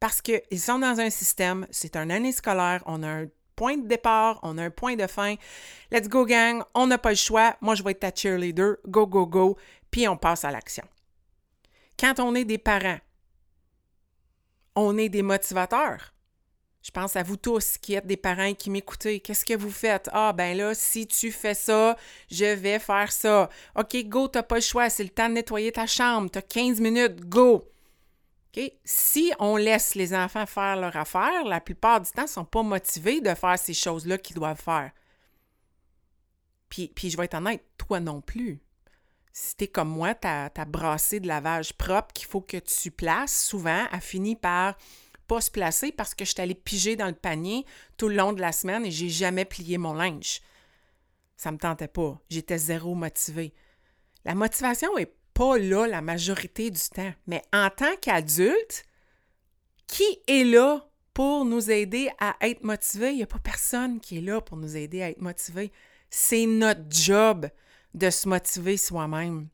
parce 0.00 0.20
qu'ils 0.20 0.60
sont 0.60 0.78
dans 0.78 1.00
un 1.00 1.10
système, 1.10 1.66
c'est 1.70 1.96
une 1.96 2.10
année 2.10 2.32
scolaire, 2.32 2.82
on 2.86 3.02
a 3.02 3.08
un 3.08 3.26
point 3.54 3.76
de 3.76 3.88
départ, 3.88 4.38
on 4.42 4.58
a 4.58 4.64
un 4.64 4.70
point 4.70 4.96
de 4.96 5.06
fin. 5.06 5.36
Let's 5.90 6.08
go, 6.08 6.26
gang, 6.26 6.62
on 6.74 6.86
n'a 6.86 6.98
pas 6.98 7.10
le 7.10 7.16
choix. 7.16 7.56
Moi, 7.60 7.74
je 7.74 7.82
vais 7.82 7.92
être 7.92 8.00
ta 8.00 8.14
cheerleader. 8.14 8.76
Go, 8.86 9.06
go, 9.06 9.26
go. 9.26 9.56
Puis 9.90 10.06
on 10.06 10.16
passe 10.16 10.44
à 10.44 10.50
l'action. 10.50 10.84
Quand 11.98 12.20
on 12.20 12.34
est 12.34 12.44
des 12.44 12.58
parents, 12.58 12.98
on 14.74 14.98
est 14.98 15.08
des 15.08 15.22
motivateurs. 15.22 16.12
Je 16.86 16.92
pense 16.92 17.16
à 17.16 17.24
vous 17.24 17.36
tous 17.36 17.78
qui 17.78 17.94
êtes 17.94 18.06
des 18.06 18.16
parents 18.16 18.54
qui 18.54 18.70
m'écoutez. 18.70 19.18
Qu'est-ce 19.18 19.44
que 19.44 19.56
vous 19.56 19.72
faites? 19.72 20.08
Ah, 20.12 20.32
ben 20.32 20.56
là, 20.56 20.72
si 20.72 21.08
tu 21.08 21.32
fais 21.32 21.52
ça, 21.52 21.96
je 22.30 22.44
vais 22.44 22.78
faire 22.78 23.10
ça. 23.10 23.50
OK, 23.74 23.96
go, 24.04 24.28
t'as 24.28 24.44
pas 24.44 24.54
le 24.54 24.60
choix. 24.60 24.88
C'est 24.88 25.02
le 25.02 25.08
temps 25.08 25.28
de 25.28 25.34
nettoyer 25.34 25.72
ta 25.72 25.88
chambre. 25.88 26.30
T'as 26.30 26.42
15 26.42 26.80
minutes. 26.80 27.28
Go. 27.28 27.68
Si 28.84 29.32
on 29.40 29.56
laisse 29.56 29.96
les 29.96 30.14
enfants 30.14 30.46
faire 30.46 30.76
leur 30.76 30.94
affaire, 30.94 31.42
la 31.44 31.60
plupart 31.60 32.00
du 32.00 32.08
temps, 32.12 32.22
ils 32.22 32.26
ne 32.26 32.30
sont 32.30 32.44
pas 32.44 32.62
motivés 32.62 33.20
de 33.20 33.34
faire 33.34 33.58
ces 33.58 33.74
choses-là 33.74 34.16
qu'ils 34.16 34.36
doivent 34.36 34.62
faire. 34.62 34.92
Puis, 36.68 36.92
puis 36.94 37.10
je 37.10 37.16
vais 37.16 37.24
être 37.24 37.34
honnête, 37.34 37.64
toi 37.78 37.98
non 37.98 38.20
plus. 38.20 38.60
Si 39.32 39.56
t'es 39.56 39.66
comme 39.66 39.90
moi, 39.90 40.14
ta, 40.14 40.50
ta 40.50 40.64
brassée 40.64 41.18
de 41.18 41.26
lavage 41.26 41.72
propre 41.74 42.12
qu'il 42.14 42.28
faut 42.28 42.40
que 42.40 42.56
tu 42.58 42.92
places, 42.92 43.44
souvent, 43.44 43.86
a 43.90 44.00
fini 44.00 44.36
par 44.36 44.76
pas 45.26 45.40
se 45.40 45.50
placer 45.50 45.92
parce 45.92 46.14
que 46.14 46.24
je 46.24 46.32
suis 46.32 46.40
allée 46.40 46.54
piger 46.54 46.96
dans 46.96 47.06
le 47.06 47.14
panier 47.14 47.64
tout 47.96 48.08
le 48.08 48.16
long 48.16 48.32
de 48.32 48.40
la 48.40 48.52
semaine 48.52 48.84
et 48.84 48.90
j'ai 48.90 49.08
jamais 49.08 49.44
plié 49.44 49.78
mon 49.78 49.94
linge. 49.94 50.40
Ça 51.36 51.52
me 51.52 51.58
tentait 51.58 51.88
pas. 51.88 52.18
J'étais 52.30 52.58
zéro 52.58 52.94
motivée. 52.94 53.52
La 54.24 54.34
motivation 54.34 54.96
est 54.96 55.14
pas 55.34 55.58
là 55.58 55.86
la 55.86 56.00
majorité 56.00 56.70
du 56.70 56.80
temps. 56.80 57.12
Mais 57.26 57.42
en 57.52 57.68
tant 57.70 57.94
qu'adulte, 58.00 58.84
qui 59.86 60.18
est 60.26 60.44
là 60.44 60.88
pour 61.12 61.44
nous 61.44 61.70
aider 61.70 62.10
à 62.18 62.36
être 62.40 62.64
motivés? 62.64 63.10
Il 63.10 63.16
n'y 63.16 63.22
a 63.22 63.26
pas 63.26 63.38
personne 63.38 64.00
qui 64.00 64.18
est 64.18 64.22
là 64.22 64.40
pour 64.40 64.56
nous 64.56 64.76
aider 64.76 65.02
à 65.02 65.10
être 65.10 65.20
motivés. 65.20 65.72
C'est 66.10 66.46
notre 66.46 66.84
job 66.90 67.48
de 67.94 68.10
se 68.10 68.28
motiver 68.28 68.76
soi-même. 68.76 69.48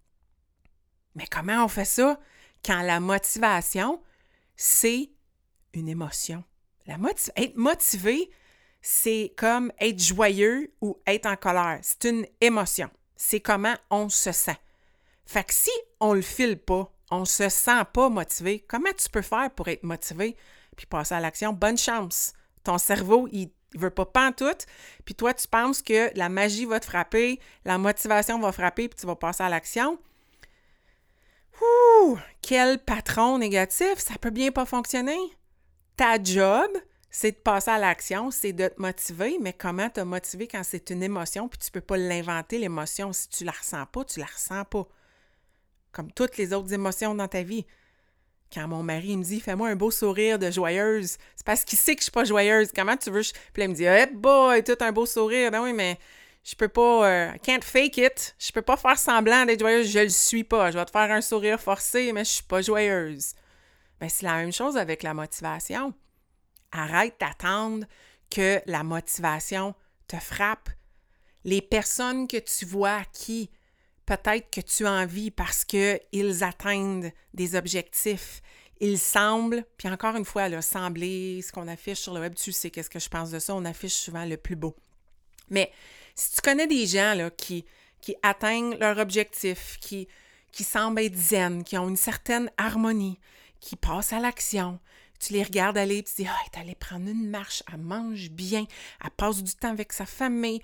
Mais 1.15 1.27
comment 1.31 1.65
on 1.65 1.69
fait 1.69 1.85
ça? 1.85 2.19
Quand 2.65 2.83
la 2.83 3.01
motivation, 3.01 4.03
c'est 4.57 5.11
une 5.73 5.89
émotion? 5.89 6.45
Être 6.87 7.57
motivé, 7.57 8.31
c'est 8.81 9.33
comme 9.37 9.73
être 9.81 10.01
joyeux 10.03 10.73
ou 10.81 11.01
être 11.07 11.27
en 11.27 11.37
colère. 11.37 11.79
C'est 11.83 12.09
une 12.09 12.27
émotion. 12.41 12.91
C'est 13.17 13.41
comment 13.41 13.75
on 13.91 14.09
se 14.09 14.33
sent. 14.33 14.59
Fait 15.25 15.45
que 15.45 15.55
si 15.55 15.71
on 16.01 16.15
le 16.15 16.23
file 16.23 16.59
pas, 16.59 16.93
on 17.11 17.25
se 17.25 17.49
sent 17.49 17.85
pas 17.93 18.09
motivé, 18.09 18.65
comment 18.67 18.93
tu 18.97 19.09
peux 19.09 19.23
faire 19.23 19.51
pour 19.51 19.69
être 19.69 19.85
motivé 19.85 20.37
puis 20.77 20.87
passer 20.87 21.15
à 21.15 21.21
l'action? 21.21 21.53
Bonne 21.53 21.79
chance. 21.79 22.33
Ton 22.65 22.79
cerveau, 22.79 23.29
il 23.31 23.51
veut 23.75 23.91
pas 23.91 24.33
tout, 24.33 24.67
puis 25.05 25.15
toi, 25.15 25.33
tu 25.33 25.49
penses 25.49 25.83
que 25.83 26.11
la 26.17 26.29
magie 26.29 26.65
va 26.65 26.81
te 26.81 26.87
frapper, 26.87 27.41
la 27.65 27.79
motivation 27.79 28.39
va 28.39 28.53
frapper, 28.53 28.89
puis 28.89 28.99
tu 29.01 29.07
vas 29.07 29.17
passer 29.17 29.43
à 29.43 29.49
l'action. 29.49 29.99
Ouh, 31.61 32.19
quel 32.41 32.79
patron 32.79 33.39
négatif, 33.39 33.99
ça 33.99 34.15
peut 34.21 34.31
bien 34.31 34.51
pas 34.51 34.67
fonctionner. 34.67 35.19
Ta 36.03 36.21
job, 36.21 36.69
c'est 37.13 37.31
de 37.31 37.37
passer 37.37 37.71
à 37.71 37.79
l'action, 37.79 38.33
c'est 38.33 38.53
de 38.53 38.67
te 38.67 38.83
motiver, 38.83 39.39
mais 39.41 39.53
comment 39.53 39.89
te 39.89 40.01
motiver 40.01 40.49
quand 40.49 40.65
c'est 40.65 40.91
une 40.91 41.01
émotion, 41.01 41.47
puis 41.47 41.61
tu 41.61 41.71
peux 41.71 41.81
pas 41.81 41.97
l'inventer, 41.97 42.59
l'émotion? 42.59 43.13
Si 43.13 43.29
tu 43.29 43.45
la 43.45 43.53
ressens 43.53 43.87
pas, 43.87 44.05
tu 44.05 44.19
la 44.19 44.27
ressens 44.27 44.65
pas 44.65 44.89
comme 45.93 46.11
toutes 46.11 46.39
les 46.39 46.53
autres 46.53 46.73
émotions 46.73 47.15
dans 47.15 47.29
ta 47.29 47.45
vie. 47.45 47.65
Quand 48.53 48.67
mon 48.67 48.83
mari 48.83 49.17
me 49.17 49.23
dit 49.23 49.39
Fais-moi 49.39 49.69
un 49.69 49.77
beau 49.77 49.93
sourire 49.93 50.41
de 50.41 50.51
joyeuse, 50.51 51.19
c'est 51.37 51.47
parce 51.47 51.65
qu'il 51.65 51.79
sait 51.79 51.95
que 51.95 52.01
je 52.01 52.07
suis 52.07 52.11
pas 52.11 52.25
joyeuse. 52.25 52.73
Comment 52.75 52.97
tu 52.97 53.13
veux? 53.13 53.23
Puis 53.23 53.61
là, 53.61 53.65
il 53.67 53.69
me 53.69 53.75
dit 53.75 53.85
Hey 53.85 54.09
boy, 54.13 54.65
tout 54.65 54.79
un 54.81 54.91
beau 54.91 55.07
sourire. 55.07 55.53
Ben 55.53 55.63
oui, 55.63 55.73
mais 55.73 56.01
je 56.43 56.57
peux 56.57 56.67
pas. 56.67 57.07
Euh, 57.07 57.31
I 57.33 57.39
can't 57.39 57.63
fake 57.63 57.99
it. 57.99 58.35
Je 58.41 58.51
peux 58.51 58.63
pas 58.63 58.77
faire 58.77 58.99
semblant 58.99 59.45
d'être 59.45 59.61
joyeuse. 59.61 59.89
Je 59.89 60.01
le 60.01 60.09
suis 60.09 60.43
pas. 60.43 60.73
Je 60.73 60.79
vais 60.79 60.85
te 60.85 60.91
faire 60.91 61.13
un 61.13 61.21
sourire 61.21 61.61
forcé, 61.61 62.11
mais 62.13 62.25
je 62.25 62.31
suis 62.31 62.43
pas 62.43 62.61
joyeuse. 62.61 63.35
Ben, 64.03 64.09
c'est 64.09 64.27
la 64.27 64.35
même 64.35 64.53
chose 64.53 64.77
avec 64.77 65.05
la 65.05 65.15
motivation. 65.15 65.95
Arrête 66.73 67.15
d'attendre 67.21 67.87
que 68.31 68.61
la 68.67 68.83
motivation 68.83 69.77
te 70.09 70.17
frappe. 70.17 70.71
Les 71.45 71.63
personnes 71.63 72.27
que 72.27 72.39
tu 72.39 72.65
vois 72.65 73.05
qui 73.13 73.49
peut-être 74.05 74.51
que 74.51 74.61
tu 74.61 74.87
as 74.87 74.91
envie 74.91 75.31
parce 75.31 75.65
qu'ils 75.65 76.43
atteignent 76.43 77.13
des 77.33 77.55
objectifs. 77.55 78.43
Ils 78.81 78.99
semblent, 78.99 79.65
puis 79.77 79.89
encore 79.89 80.17
une 80.17 80.25
fois, 80.25 80.49
le 80.49 80.63
sembler, 80.63 81.41
ce 81.41 81.53
qu'on 81.53 81.69
affiche 81.69 82.01
sur 82.01 82.13
le 82.13 82.23
web, 82.23 82.35
tu 82.35 82.51
sais 82.51 82.73
qu'est-ce 82.73 82.91
que 82.91 82.99
je 82.99 83.09
pense 83.09 83.31
de 83.31 83.39
ça, 83.39 83.55
on 83.55 83.65
affiche 83.65 83.95
souvent 83.95 84.25
le 84.25 84.37
plus 84.37 84.57
beau. 84.57 84.75
Mais 85.49 85.71
si 86.17 86.33
tu 86.33 86.41
connais 86.41 86.67
des 86.67 86.89
gens 86.89 87.15
là, 87.15 87.31
qui, 87.31 87.65
qui 88.01 88.17
atteignent 88.25 88.77
leur 88.81 88.99
objectif, 88.99 89.79
qui, 89.81 90.09
qui 90.51 90.65
semblent 90.65 90.99
être 90.99 91.15
zen, 91.15 91.63
qui 91.63 91.79
ont 91.79 91.89
une 91.89 91.97
certaine 91.97 92.51
harmonie, 92.59 93.21
qui 93.63 93.77
passent 93.77 94.13
à 94.13 94.19
l'action, 94.19 94.81
tu 95.21 95.33
les 95.33 95.45
regardes 95.45 95.79
aller 95.79 95.99
et 95.99 96.03
tu 96.03 96.15
dis, 96.17 96.27
ah, 96.29 96.37
elle 96.41 96.47
est 96.47 96.63
allée 96.63 96.75
prendre 96.75 97.09
une 97.09 97.31
marche, 97.31 97.63
elle 97.73 97.79
mange 97.79 98.29
bien, 98.31 98.67
elle 99.03 99.11
passe 99.13 99.43
du 99.43 99.55
temps 99.55 99.71
avec 99.71 99.93
sa 99.93 100.05
famille. 100.05 100.61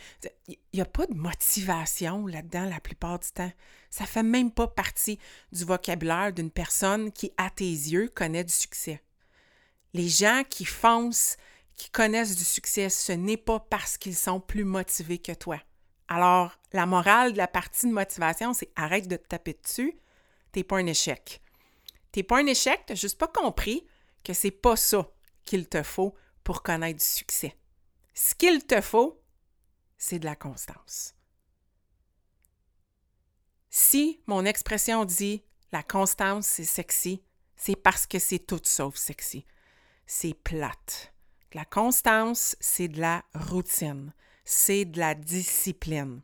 Il 0.49 0.57
n'y 0.75 0.81
a 0.81 0.85
pas 0.85 1.07
de 1.07 1.15
motivation 1.15 2.27
là-dedans 2.27 2.65
la 2.65 2.81
plupart 2.81 3.21
du 3.21 3.29
temps. 3.29 3.53
Ça 3.89 4.05
fait 4.05 4.25
même 4.25 4.51
pas 4.51 4.67
partie 4.67 5.21
du 5.53 5.65
vocabulaire 5.65 6.33
d'une 6.33 6.51
personne 6.51 7.13
qui, 7.13 7.33
à 7.37 7.51
tes 7.51 7.71
yeux, 7.71 8.09
connaît 8.09 8.43
du 8.43 8.53
succès. 8.53 9.01
Les 9.95 10.09
gens 10.09 10.43
qui 10.51 10.65
foncent, 10.65 11.37
qui 11.77 11.91
connaissent 11.91 12.35
du 12.35 12.45
succès, 12.45 12.91
ce 12.91 13.13
n'est 13.13 13.37
pas 13.37 13.61
parce 13.61 13.97
qu'ils 13.97 14.17
sont 14.17 14.41
plus 14.41 14.65
motivés 14.65 15.19
que 15.19 15.33
toi. 15.33 15.61
Alors, 16.09 16.59
la 16.73 16.85
morale 16.85 17.33
de 17.33 17.39
la 17.39 17.47
partie 17.47 17.87
de 17.87 17.93
motivation, 17.93 18.55
c'est 18.55 18.73
arrête 18.75 19.07
de 19.07 19.17
te 19.17 19.29
taper 19.29 19.57
dessus, 19.63 19.97
t'es 20.51 20.65
pas 20.65 20.79
un 20.79 20.87
échec. 20.87 21.41
T'es 22.13 22.23
pas 22.23 22.39
un 22.39 22.47
échec, 22.47 22.83
t'as 22.87 22.95
juste 22.95 23.19
pas 23.19 23.29
compris 23.29 23.87
que 24.25 24.33
c'est 24.33 24.51
pas 24.51 24.77
ça 24.77 25.11
qu'il 25.45 25.69
te 25.69 25.83
faut 25.83 26.15
pour 26.45 26.63
connaître 26.63 26.99
du 26.99 27.05
succès. 27.05 27.57
Ce 28.15 28.35
qu'il 28.35 28.67
te 28.67 28.81
faut, 28.81 29.23
c'est 29.97 30.19
de 30.19 30.25
la 30.25 30.37
constance. 30.37 31.15
Si 33.71 34.21
mon 34.27 34.45
expression 34.45 35.05
dit 35.05 35.45
la 35.73 35.83
constance, 35.83 36.47
c'est 36.47 36.65
sexy, 36.65 37.23
c'est 37.57 37.77
parce 37.77 38.07
que 38.07 38.19
c'est 38.19 38.39
tout 38.39 38.61
sauf 38.65 38.97
sexy. 38.97 39.45
C'est 40.07 40.35
plate. 40.35 41.13
La 41.53 41.65
constance, 41.65 42.57
c'est 42.61 42.89
de 42.89 43.01
la 43.01 43.25
routine, 43.35 44.13
c'est 44.45 44.85
de 44.85 44.99
la 44.99 45.15
discipline. 45.15 46.23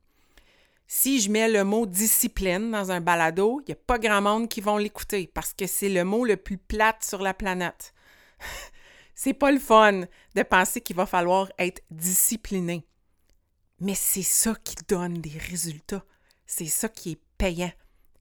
Si 0.97 1.21
je 1.21 1.29
mets 1.29 1.49
le 1.49 1.65
mot 1.65 1.87
discipline 1.87 2.71
dans 2.71 2.93
un 2.93 3.01
balado, 3.01 3.61
il 3.63 3.71
n'y 3.71 3.73
a 3.73 3.85
pas 3.85 3.99
grand 3.99 4.23
monde 4.23 4.49
qui 4.49 4.61
vont 4.61 4.77
l'écouter 4.77 5.27
parce 5.27 5.53
que 5.53 5.67
c'est 5.67 5.89
le 5.89 6.05
mot 6.05 6.25
le 6.25 6.37
plus 6.37 6.57
plate 6.57 7.03
sur 7.03 7.21
la 7.21 7.35
planète. 7.35 7.93
c'est 9.17 9.35
pas 9.35 9.51
le 9.51 9.59
fun 9.59 10.03
de 10.37 10.43
penser 10.45 10.81
qu'il 10.81 10.95
va 10.95 11.05
falloir 11.05 11.51
être 11.59 11.83
discipliné. 11.91 12.87
Mais 13.81 13.97
c'est 13.97 14.23
ça 14.23 14.55
qui 14.63 14.77
donne 14.87 15.15
des 15.15 15.37
résultats. 15.37 16.05
C'est 16.47 16.67
ça 16.67 16.89
qui 16.89 17.11
est 17.11 17.21
payant. 17.39 17.73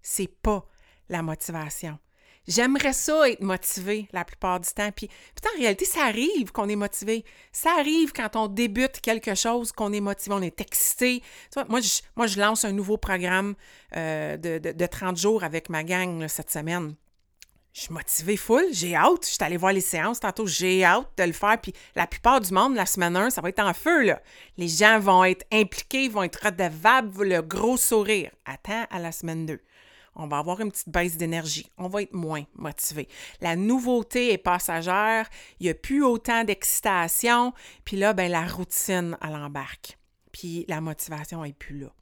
C'est 0.01 0.41
pas 0.41 0.65
la 1.09 1.21
motivation. 1.21 1.99
J'aimerais 2.47 2.91
ça 2.91 3.29
être 3.29 3.41
motivé 3.41 4.09
la 4.11 4.25
plupart 4.25 4.59
du 4.59 4.69
temps. 4.69 4.91
Puis, 4.91 5.09
en 5.45 5.57
réalité, 5.57 5.85
ça 5.85 6.03
arrive 6.05 6.51
qu'on 6.51 6.67
est 6.67 6.75
motivé. 6.75 7.23
Ça 7.53 7.71
arrive 7.79 8.11
quand 8.11 8.35
on 8.35 8.47
débute 8.47 8.99
quelque 8.99 9.33
chose, 9.33 9.71
qu'on 9.71 9.93
est 9.93 10.01
motivé, 10.01 10.35
on 10.35 10.41
est 10.41 10.59
excité. 10.59 11.23
moi, 11.69 11.79
je, 11.79 12.39
lance 12.39 12.65
un 12.65 12.73
nouveau 12.73 12.97
programme 12.97 13.55
euh, 13.95 14.35
de, 14.37 14.57
de, 14.57 14.85
30 14.85 15.15
jours 15.15 15.43
avec 15.43 15.69
ma 15.69 15.83
gang 15.83 16.27
cette 16.27 16.51
semaine. 16.51 16.95
Je 17.71 17.81
suis 17.81 17.93
motivée 17.93 18.37
full, 18.37 18.65
j'ai 18.71 18.95
hâte. 18.95 19.25
Je 19.25 19.31
suis 19.31 19.43
allée 19.43 19.57
voir 19.57 19.73
les 19.73 19.81
séances 19.81 20.19
tantôt, 20.19 20.45
j'ai 20.45 20.83
hâte 20.83 21.09
de 21.17 21.23
le 21.23 21.31
faire. 21.31 21.59
Puis 21.59 21.73
la 21.95 22.05
plupart 22.05 22.41
du 22.41 22.53
monde, 22.53 22.75
la 22.75 22.85
semaine 22.85 23.15
1, 23.15 23.31
ça 23.31 23.41
va 23.41 23.49
être 23.49 23.63
en 23.63 23.73
feu. 23.73 24.13
Les 24.57 24.67
gens 24.67 24.99
vont 24.99 25.23
être 25.23 25.45
impliqués, 25.51 26.09
vont 26.09 26.23
être 26.23 26.45
redevables, 26.45 27.27
le 27.27 27.41
gros 27.41 27.77
sourire. 27.77 28.31
Attends 28.45 28.85
à 28.91 28.99
la 28.99 29.11
semaine 29.11 29.45
2 29.45 29.59
on 30.15 30.27
va 30.27 30.37
avoir 30.37 30.61
une 30.61 30.71
petite 30.71 30.89
baisse 30.89 31.17
d'énergie, 31.17 31.69
on 31.77 31.87
va 31.87 32.03
être 32.03 32.13
moins 32.13 32.43
motivé. 32.55 33.07
La 33.41 33.55
nouveauté 33.55 34.33
est 34.33 34.37
passagère, 34.37 35.29
il 35.59 35.63
n'y 35.63 35.69
a 35.69 35.75
plus 35.75 36.03
autant 36.03 36.43
d'excitation, 36.43 37.53
puis 37.85 37.97
là, 37.97 38.13
ben, 38.13 38.31
la 38.31 38.45
routine, 38.47 39.17
à 39.21 39.29
l'embarque. 39.29 39.97
Puis 40.31 40.65
la 40.67 40.81
motivation 40.81 41.43
n'est 41.43 41.53
plus 41.53 41.79
là. 41.79 41.93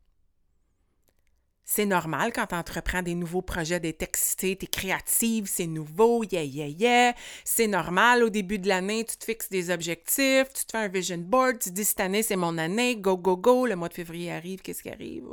C'est 1.74 1.86
normal 1.86 2.34
quand 2.34 2.48
tu 2.48 2.56
entreprends 2.56 3.02
des 3.02 3.16
nouveaux 3.16 3.42
projets 3.42 3.80
d'être 3.80 4.02
excité, 4.02 4.58
tu 4.58 4.66
es 4.66 4.68
créative, 4.68 5.46
c'est 5.48 5.68
nouveau, 5.68 6.22
yeah, 6.26 6.44
yeah, 6.44 6.68
yeah. 6.68 7.16
C'est 7.46 7.68
normal 7.68 8.24
au 8.24 8.30
début 8.30 8.60
de 8.60 8.68
l'année, 8.68 9.06
tu 9.06 9.16
te 9.16 9.24
fixes 9.24 9.48
des 9.48 9.70
objectifs, 9.70 10.52
tu 10.54 10.66
te 10.66 10.72
fais 10.72 10.80
un 10.80 10.90
vision 10.90 11.18
board, 11.20 11.60
tu 11.60 11.70
te 11.70 11.76
dis 11.76 11.86
cette 11.86 12.02
année 12.02 12.24
c'est 12.24 12.36
mon 12.36 12.58
année, 12.58 12.98
go, 12.98 13.16
go, 13.16 13.38
go, 13.38 13.66
le 13.66 13.78
mois 13.78 13.88
de 13.88 13.94
février 13.94 14.34
arrive, 14.34 14.62
qu'est-ce 14.62 14.84
qui 14.84 14.90
arrive? 14.90 15.24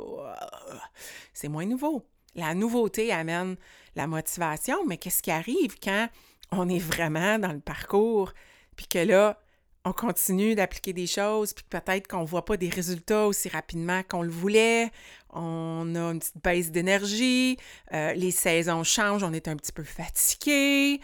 C'est 1.33 1.49
moins 1.49 1.65
nouveau. 1.65 2.05
La 2.35 2.53
nouveauté 2.53 3.11
amène 3.11 3.55
la 3.95 4.07
motivation, 4.07 4.85
mais 4.85 4.97
qu'est-ce 4.97 5.21
qui 5.21 5.31
arrive 5.31 5.77
quand 5.81 6.07
on 6.51 6.69
est 6.69 6.79
vraiment 6.79 7.39
dans 7.39 7.51
le 7.51 7.59
parcours, 7.59 8.33
puis 8.75 8.87
que 8.87 8.99
là, 8.99 9.39
on 9.85 9.93
continue 9.93 10.55
d'appliquer 10.55 10.93
des 10.93 11.07
choses, 11.07 11.53
puis 11.53 11.65
peut-être 11.69 12.07
qu'on 12.07 12.21
ne 12.21 12.27
voit 12.27 12.45
pas 12.45 12.57
des 12.57 12.69
résultats 12.69 13.27
aussi 13.27 13.49
rapidement 13.49 14.03
qu'on 14.03 14.21
le 14.21 14.29
voulait, 14.29 14.91
on 15.29 15.95
a 15.95 16.11
une 16.11 16.19
petite 16.19 16.43
baisse 16.43 16.71
d'énergie, 16.71 17.57
euh, 17.93 18.13
les 18.13 18.31
saisons 18.31 18.83
changent, 18.83 19.23
on 19.23 19.33
est 19.33 19.47
un 19.47 19.55
petit 19.55 19.71
peu 19.71 19.83
fatigué. 19.83 20.99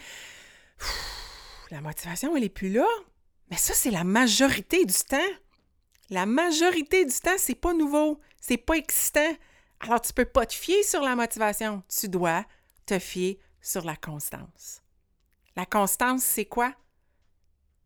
la 1.70 1.80
motivation, 1.80 2.36
elle 2.36 2.42
n'est 2.42 2.48
plus 2.48 2.70
là. 2.70 2.86
Mais 3.50 3.56
ça, 3.56 3.74
c'est 3.74 3.90
la 3.90 4.04
majorité 4.04 4.84
du 4.84 4.94
temps. 4.94 5.32
La 6.10 6.26
majorité 6.26 7.04
du 7.04 7.14
temps, 7.14 7.36
c'est 7.38 7.54
pas 7.54 7.72
nouveau, 7.72 8.20
c'est 8.40 8.56
pas 8.56 8.74
excitant. 8.74 9.32
Alors, 9.80 10.00
tu 10.00 10.10
ne 10.10 10.14
peux 10.14 10.24
pas 10.24 10.46
te 10.46 10.54
fier 10.54 10.82
sur 10.82 11.02
la 11.02 11.14
motivation, 11.14 11.82
tu 11.88 12.08
dois 12.08 12.44
te 12.86 12.98
fier 12.98 13.38
sur 13.60 13.84
la 13.84 13.96
constance. 13.96 14.82
La 15.54 15.66
constance, 15.66 16.22
c'est 16.22 16.46
quoi? 16.46 16.74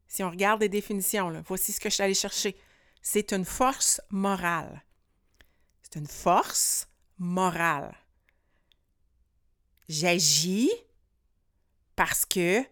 Si 0.06 0.24
on 0.24 0.30
regarde 0.30 0.60
les 0.60 0.68
définitions, 0.68 1.42
voici 1.46 1.72
ce 1.72 1.80
que 1.80 1.88
je 1.88 1.94
suis 1.94 2.02
allée 2.02 2.14
chercher. 2.14 2.56
C'est 3.00 3.32
une 3.32 3.44
force 3.44 4.00
morale. 4.10 4.82
C'est 5.82 5.98
une 5.98 6.06
force 6.06 6.88
morale. 7.18 7.94
J'agis 9.88 10.70
parce 11.96 12.24
que 12.24 12.64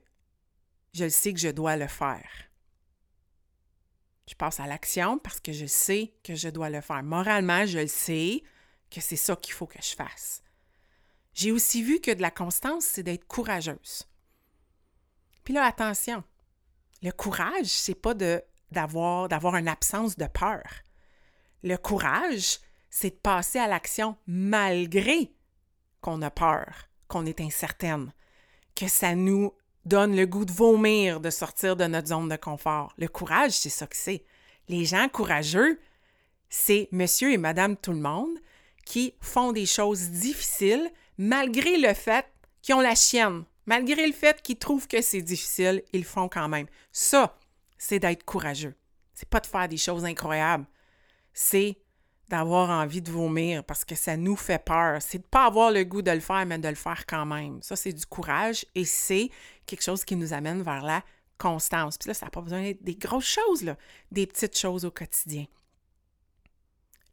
je 0.94 1.08
sais 1.08 1.32
que 1.32 1.40
je 1.40 1.48
dois 1.48 1.76
le 1.76 1.86
faire. 1.86 2.28
Je 4.28 4.34
passe 4.34 4.60
à 4.60 4.66
l'action 4.66 5.18
parce 5.18 5.40
que 5.40 5.52
je 5.52 5.66
sais 5.66 6.12
que 6.22 6.34
je 6.34 6.48
dois 6.48 6.70
le 6.70 6.80
faire. 6.80 7.02
Moralement, 7.02 7.66
je 7.66 7.78
le 7.78 7.86
sais 7.86 8.42
que 8.90 9.00
c'est 9.00 9.16
ça 9.16 9.36
qu'il 9.36 9.54
faut 9.54 9.66
que 9.66 9.82
je 9.82 9.94
fasse. 9.94 10.42
J'ai 11.34 11.52
aussi 11.52 11.82
vu 11.82 12.00
que 12.00 12.10
de 12.10 12.22
la 12.22 12.30
constance, 12.30 12.84
c'est 12.84 13.02
d'être 13.02 13.26
courageuse. 13.26 14.08
Puis 15.44 15.54
là, 15.54 15.64
attention, 15.64 16.24
le 17.02 17.10
courage, 17.12 17.66
c'est 17.66 17.94
pas 17.94 18.14
d'avoir, 18.14 19.28
d'avoir 19.28 19.56
une 19.56 19.68
absence 19.68 20.16
de 20.16 20.26
peur. 20.26 20.64
Le 21.62 21.76
courage, 21.76 22.58
c'est 22.90 23.10
de 23.10 23.20
passer 23.20 23.58
à 23.58 23.68
l'action 23.68 24.16
malgré 24.26 25.32
qu'on 26.00 26.22
a 26.22 26.30
peur, 26.30 26.88
qu'on 27.06 27.26
est 27.26 27.40
incertaine, 27.40 28.12
que 28.74 28.88
ça 28.88 29.14
nous 29.14 29.52
donne 29.84 30.14
le 30.16 30.26
goût 30.26 30.44
de 30.44 30.52
vomir 30.52 31.20
de 31.20 31.30
sortir 31.30 31.76
de 31.76 31.84
notre 31.84 32.08
zone 32.08 32.28
de 32.28 32.36
confort. 32.36 32.92
Le 32.98 33.08
courage, 33.08 33.52
c'est 33.52 33.70
ça 33.70 33.86
que 33.86 33.96
c'est. 33.96 34.24
Les 34.68 34.84
gens 34.84 35.08
courageux, 35.08 35.80
c'est 36.50 36.88
monsieur 36.92 37.32
et 37.32 37.38
madame 37.38 37.76
tout 37.76 37.92
le 37.92 38.00
monde 38.00 38.38
qui 38.88 39.12
font 39.20 39.52
des 39.52 39.66
choses 39.66 40.08
difficiles 40.08 40.90
malgré 41.18 41.76
le 41.76 41.92
fait 41.92 42.24
qu'ils 42.62 42.74
ont 42.74 42.80
la 42.80 42.94
chienne. 42.94 43.44
Malgré 43.66 44.06
le 44.06 44.14
fait 44.14 44.40
qu'ils 44.40 44.56
trouvent 44.56 44.88
que 44.88 45.02
c'est 45.02 45.20
difficile, 45.20 45.82
ils 45.92 46.00
le 46.00 46.06
font 46.06 46.26
quand 46.26 46.48
même. 46.48 46.66
Ça, 46.90 47.38
c'est 47.76 47.98
d'être 47.98 48.24
courageux. 48.24 48.74
C'est 49.12 49.28
pas 49.28 49.40
de 49.40 49.46
faire 49.46 49.68
des 49.68 49.76
choses 49.76 50.06
incroyables. 50.06 50.64
C'est 51.34 51.76
d'avoir 52.30 52.70
envie 52.70 53.02
de 53.02 53.10
vomir 53.10 53.62
parce 53.62 53.84
que 53.84 53.94
ça 53.94 54.16
nous 54.16 54.36
fait 54.36 54.64
peur. 54.64 55.02
C'est 55.02 55.18
de 55.18 55.26
pas 55.26 55.44
avoir 55.44 55.70
le 55.70 55.84
goût 55.84 56.00
de 56.00 56.10
le 56.10 56.20
faire, 56.20 56.46
mais 56.46 56.58
de 56.58 56.68
le 56.68 56.74
faire 56.74 57.04
quand 57.04 57.26
même. 57.26 57.60
Ça, 57.60 57.76
c'est 57.76 57.92
du 57.92 58.06
courage 58.06 58.64
et 58.74 58.86
c'est 58.86 59.28
quelque 59.66 59.84
chose 59.84 60.02
qui 60.02 60.16
nous 60.16 60.32
amène 60.32 60.62
vers 60.62 60.82
la 60.82 61.04
constance. 61.36 61.98
Puis 61.98 62.08
là, 62.08 62.14
ça 62.14 62.24
n'a 62.24 62.30
pas 62.30 62.40
besoin 62.40 62.62
d'être 62.62 62.82
des 62.82 62.96
grosses 62.96 63.28
choses, 63.28 63.64
là, 63.64 63.76
des 64.10 64.26
petites 64.26 64.56
choses 64.56 64.86
au 64.86 64.90
quotidien. 64.90 65.44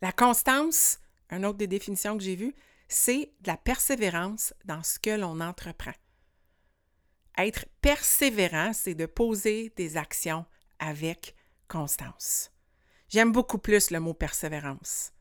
La 0.01 0.13
constance, 0.13 0.99
une 1.29 1.45
autre 1.45 1.57
des 1.57 1.67
définitions 1.67 2.17
que 2.17 2.23
j'ai 2.23 2.35
vues, 2.35 2.55
c'est 2.87 3.31
de 3.41 3.47
la 3.47 3.57
persévérance 3.57 4.53
dans 4.65 4.83
ce 4.83 4.99
que 4.99 5.09
l'on 5.09 5.39
entreprend. 5.41 5.93
Être 7.37 7.65
persévérant, 7.81 8.71
c'est 8.73 8.95
de 8.95 9.05
poser 9.05 9.73
des 9.75 9.97
actions 9.97 10.45
avec 10.79 11.35
constance. 11.67 12.51
J'aime 13.09 13.31
beaucoup 13.31 13.57
plus 13.57 13.91
le 13.91 13.99
mot 13.99 14.13
persévérance. 14.13 15.11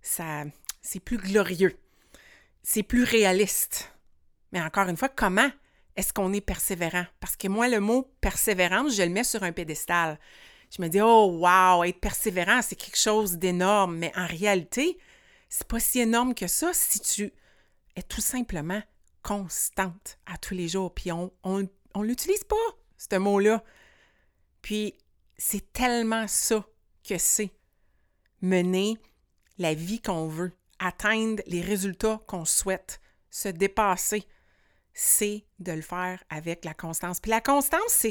Ça, 0.00 0.44
c'est 0.80 1.00
plus 1.00 1.18
glorieux. 1.18 1.76
C'est 2.62 2.82
plus 2.82 3.04
réaliste. 3.04 3.92
Mais 4.52 4.60
encore 4.60 4.88
une 4.88 4.96
fois, 4.96 5.08
comment 5.08 5.50
est-ce 5.96 6.12
qu'on 6.12 6.32
est 6.32 6.40
persévérant? 6.40 7.04
Parce 7.20 7.36
que 7.36 7.48
moi, 7.48 7.68
le 7.68 7.80
mot 7.80 8.14
persévérance, 8.20 8.94
je 8.94 9.02
le 9.02 9.08
mets 9.08 9.24
sur 9.24 9.42
un 9.42 9.52
pédestal. 9.52 10.18
Je 10.74 10.80
me 10.80 10.88
dis, 10.88 11.00
oh, 11.00 11.38
wow, 11.40 11.82
être 11.84 12.00
persévérant, 12.00 12.62
c'est 12.62 12.76
quelque 12.76 12.98
chose 12.98 13.36
d'énorme. 13.36 13.96
Mais 13.96 14.12
en 14.16 14.26
réalité, 14.26 14.98
c'est 15.48 15.66
pas 15.66 15.80
si 15.80 16.00
énorme 16.00 16.34
que 16.34 16.46
ça 16.46 16.72
si 16.72 17.00
tu 17.00 17.32
es 17.96 18.02
tout 18.02 18.20
simplement 18.20 18.82
constante 19.22 20.18
à 20.26 20.38
tous 20.38 20.54
les 20.54 20.68
jours. 20.68 20.94
Puis 20.94 21.12
on, 21.12 21.32
on 21.42 22.02
l'utilise 22.02 22.44
pas, 22.44 22.56
ce 22.96 23.16
mot-là. 23.16 23.62
Puis 24.62 24.94
c'est 25.36 25.72
tellement 25.72 26.26
ça 26.28 26.64
que 27.08 27.18
c'est 27.18 27.50
mener 28.40 28.98
la 29.58 29.74
vie 29.74 30.00
qu'on 30.00 30.28
veut, 30.28 30.52
atteindre 30.78 31.42
les 31.46 31.60
résultats 31.60 32.20
qu'on 32.26 32.44
souhaite, 32.44 33.00
se 33.30 33.48
dépasser. 33.48 34.24
C'est 34.92 35.44
de 35.60 35.72
le 35.72 35.82
faire 35.82 36.22
avec 36.28 36.64
la 36.64 36.74
constance. 36.74 37.20
Puis 37.20 37.30
la 37.30 37.40
constance, 37.40 38.06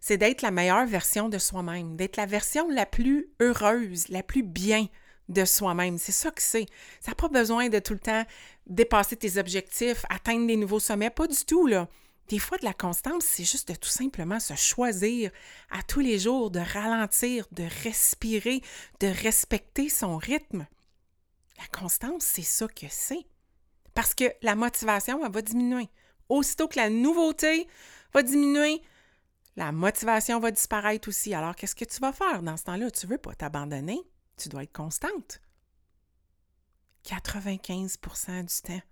c'est 0.00 0.16
d'être 0.16 0.42
la 0.42 0.50
meilleure 0.50 0.86
version 0.86 1.28
de 1.28 1.38
soi-même, 1.38 1.96
d'être 1.96 2.16
la 2.16 2.26
version 2.26 2.68
la 2.70 2.86
plus 2.86 3.30
heureuse, 3.40 4.08
la 4.08 4.22
plus 4.22 4.42
bien 4.42 4.88
de 5.30 5.44
soi-même. 5.44 5.96
C'est 5.96 6.12
ça 6.12 6.30
que 6.30 6.42
c'est. 6.42 6.66
Ça 7.00 7.12
n'a 7.12 7.14
pas 7.14 7.28
besoin 7.28 7.68
de 7.68 7.78
tout 7.78 7.94
le 7.94 8.00
temps 8.00 8.24
dépasser 8.66 9.16
tes 9.16 9.38
objectifs, 9.38 10.04
atteindre 10.10 10.46
des 10.46 10.56
nouveaux 10.56 10.80
sommets. 10.80 11.10
Pas 11.10 11.26
du 11.26 11.44
tout, 11.46 11.66
là. 11.66 11.88
Des 12.28 12.38
fois, 12.38 12.58
de 12.58 12.64
la 12.64 12.74
constance, 12.74 13.24
c'est 13.24 13.44
juste 13.44 13.68
de 13.68 13.74
tout 13.74 13.88
simplement 13.88 14.38
se 14.38 14.54
choisir 14.54 15.32
à 15.70 15.82
tous 15.82 16.00
les 16.00 16.18
jours, 16.18 16.50
de 16.50 16.60
ralentir, 16.60 17.46
de 17.50 17.64
respirer, 17.82 18.60
de 19.00 19.08
respecter 19.08 19.88
son 19.88 20.16
rythme. 20.16 20.66
La 21.58 21.66
constance, 21.76 22.22
c'est 22.22 22.42
ça 22.42 22.68
que 22.68 22.86
c'est. 22.88 23.26
Parce 23.94 24.14
que 24.14 24.24
la 24.42 24.54
motivation, 24.54 25.24
elle 25.24 25.32
va 25.32 25.42
diminuer. 25.42 25.88
Aussitôt 26.28 26.68
que 26.68 26.76
la 26.76 26.88
nouveauté 26.88 27.66
va 28.14 28.22
diminuer, 28.22 28.80
la 29.56 29.72
motivation 29.72 30.38
va 30.38 30.52
disparaître 30.52 31.08
aussi. 31.08 31.34
Alors, 31.34 31.56
qu'est-ce 31.56 31.74
que 31.74 31.84
tu 31.84 31.98
vas 31.98 32.12
faire 32.12 32.42
dans 32.42 32.56
ce 32.56 32.62
temps-là? 32.64 32.92
Tu 32.92 33.06
ne 33.06 33.10
veux 33.10 33.18
pas 33.18 33.34
t'abandonner, 33.34 34.00
tu 34.40 34.48
dois 34.48 34.62
être 34.62 34.72
constante. 34.72 35.40
95% 37.04 38.44
du 38.44 38.62
temps. 38.62 38.82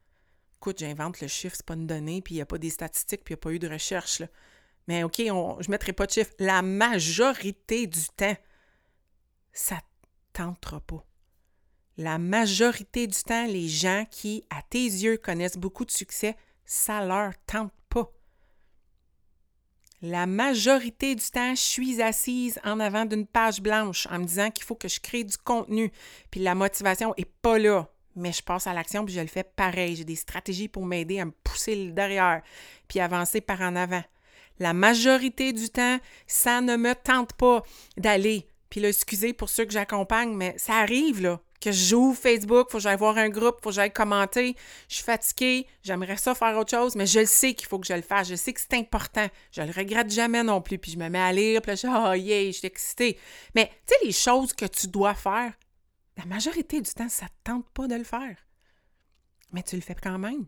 Écoute, 0.56 0.78
j'invente 0.80 1.20
le 1.20 1.28
chiffre, 1.28 1.56
c'est 1.56 1.66
pas 1.66 1.74
une 1.74 1.86
donnée, 1.86 2.20
puis 2.20 2.34
il 2.34 2.38
n'y 2.38 2.42
a 2.42 2.46
pas 2.46 2.58
des 2.58 2.70
statistiques, 2.70 3.22
puis 3.24 3.32
il 3.32 3.36
n'y 3.36 3.40
a 3.40 3.42
pas 3.42 3.52
eu 3.52 3.58
de 3.58 3.68
recherche. 3.68 4.20
Là. 4.20 4.26
Mais 4.88 5.04
OK, 5.04 5.22
on, 5.30 5.60
je 5.60 5.68
ne 5.68 5.70
mettrai 5.70 5.92
pas 5.92 6.06
de 6.06 6.12
chiffre. 6.12 6.32
La 6.38 6.62
majorité 6.62 7.86
du 7.86 8.04
temps, 8.16 8.36
ça 9.52 9.76
ne 9.76 9.80
tentera 10.32 10.80
pas. 10.80 11.04
La 11.96 12.18
majorité 12.18 13.06
du 13.06 13.22
temps, 13.22 13.46
les 13.46 13.68
gens 13.68 14.04
qui, 14.10 14.44
à 14.50 14.62
tes 14.62 14.84
yeux, 14.84 15.16
connaissent 15.16 15.56
beaucoup 15.56 15.84
de 15.84 15.90
succès, 15.90 16.36
ça 16.64 17.04
leur 17.04 17.32
tente. 17.46 17.72
La 20.00 20.26
majorité 20.26 21.14
du 21.14 21.24
temps, 21.24 21.54
je 21.54 21.60
suis 21.60 22.02
assise 22.02 22.60
en 22.64 22.78
avant 22.78 23.04
d'une 23.04 23.26
page 23.26 23.60
blanche 23.60 24.06
en 24.10 24.20
me 24.20 24.24
disant 24.24 24.50
qu'il 24.50 24.64
faut 24.64 24.76
que 24.76 24.88
je 24.88 25.00
crée 25.00 25.24
du 25.24 25.36
contenu, 25.36 25.90
puis 26.30 26.40
la 26.40 26.54
motivation 26.54 27.14
n'est 27.18 27.26
pas 27.42 27.58
là 27.58 27.88
mais 28.18 28.32
je 28.32 28.42
passe 28.42 28.66
à 28.66 28.74
l'action 28.74 29.04
puis 29.04 29.14
je 29.14 29.20
le 29.20 29.26
fais 29.26 29.44
pareil. 29.44 29.96
J'ai 29.96 30.04
des 30.04 30.16
stratégies 30.16 30.68
pour 30.68 30.84
m'aider 30.84 31.20
à 31.20 31.24
me 31.24 31.30
pousser 31.30 31.90
derrière 31.90 32.42
puis 32.88 33.00
avancer 33.00 33.40
par 33.40 33.60
en 33.60 33.76
avant. 33.76 34.02
La 34.58 34.72
majorité 34.72 35.52
du 35.52 35.70
temps, 35.70 35.98
ça 36.26 36.60
ne 36.60 36.76
me 36.76 36.94
tente 36.94 37.32
pas 37.34 37.62
d'aller. 37.96 38.46
Puis 38.70 38.80
là, 38.80 38.88
excusez 38.88 39.32
pour 39.32 39.48
ceux 39.48 39.64
que 39.64 39.72
j'accompagne, 39.72 40.34
mais 40.34 40.54
ça 40.58 40.74
arrive, 40.74 41.22
là, 41.22 41.40
que 41.60 41.72
j'ouvre 41.72 42.16
Facebook, 42.18 42.70
faut 42.70 42.78
que 42.78 42.82
j'aille 42.82 42.96
voir 42.96 43.18
un 43.18 43.28
groupe, 43.28 43.56
faut 43.62 43.70
que 43.70 43.74
j'aille 43.74 43.92
commenter. 43.92 44.56
Je 44.88 44.96
suis 44.96 45.04
fatiguée, 45.04 45.66
j'aimerais 45.82 46.16
ça 46.16 46.34
faire 46.34 46.56
autre 46.56 46.70
chose, 46.70 46.94
mais 46.94 47.06
je 47.06 47.20
le 47.20 47.26
sais 47.26 47.54
qu'il 47.54 47.66
faut 47.66 47.78
que 47.78 47.86
je 47.86 47.94
le 47.94 48.02
fasse. 48.02 48.28
Je 48.28 48.36
sais 48.36 48.52
que 48.52 48.60
c'est 48.60 48.74
important. 48.74 49.26
Je 49.50 49.62
le 49.62 49.72
regrette 49.72 50.10
jamais 50.10 50.42
non 50.42 50.60
plus. 50.60 50.78
Puis 50.78 50.92
je 50.92 50.98
me 50.98 51.08
mets 51.08 51.18
à 51.18 51.32
lire, 51.32 51.60
puis 51.62 51.76
je 51.76 51.86
dis, 51.86 51.94
oh 51.94 52.12
yeah, 52.14 52.46
je 52.46 52.58
suis 52.58 52.66
excitée. 52.66 53.18
Mais 53.54 53.70
tu 53.86 53.94
sais, 53.94 54.04
les 54.04 54.12
choses 54.12 54.52
que 54.52 54.66
tu 54.66 54.86
dois 54.88 55.14
faire, 55.14 55.52
la 56.16 56.24
majorité 56.26 56.80
du 56.80 56.90
temps, 56.92 57.08
ça 57.08 57.26
ne 57.26 57.30
tente 57.44 57.68
pas 57.70 57.86
de 57.86 57.94
le 57.94 58.04
faire. 58.04 58.36
Mais 59.52 59.62
tu 59.62 59.76
le 59.76 59.82
fais 59.82 59.94
quand 59.94 60.18
même. 60.18 60.46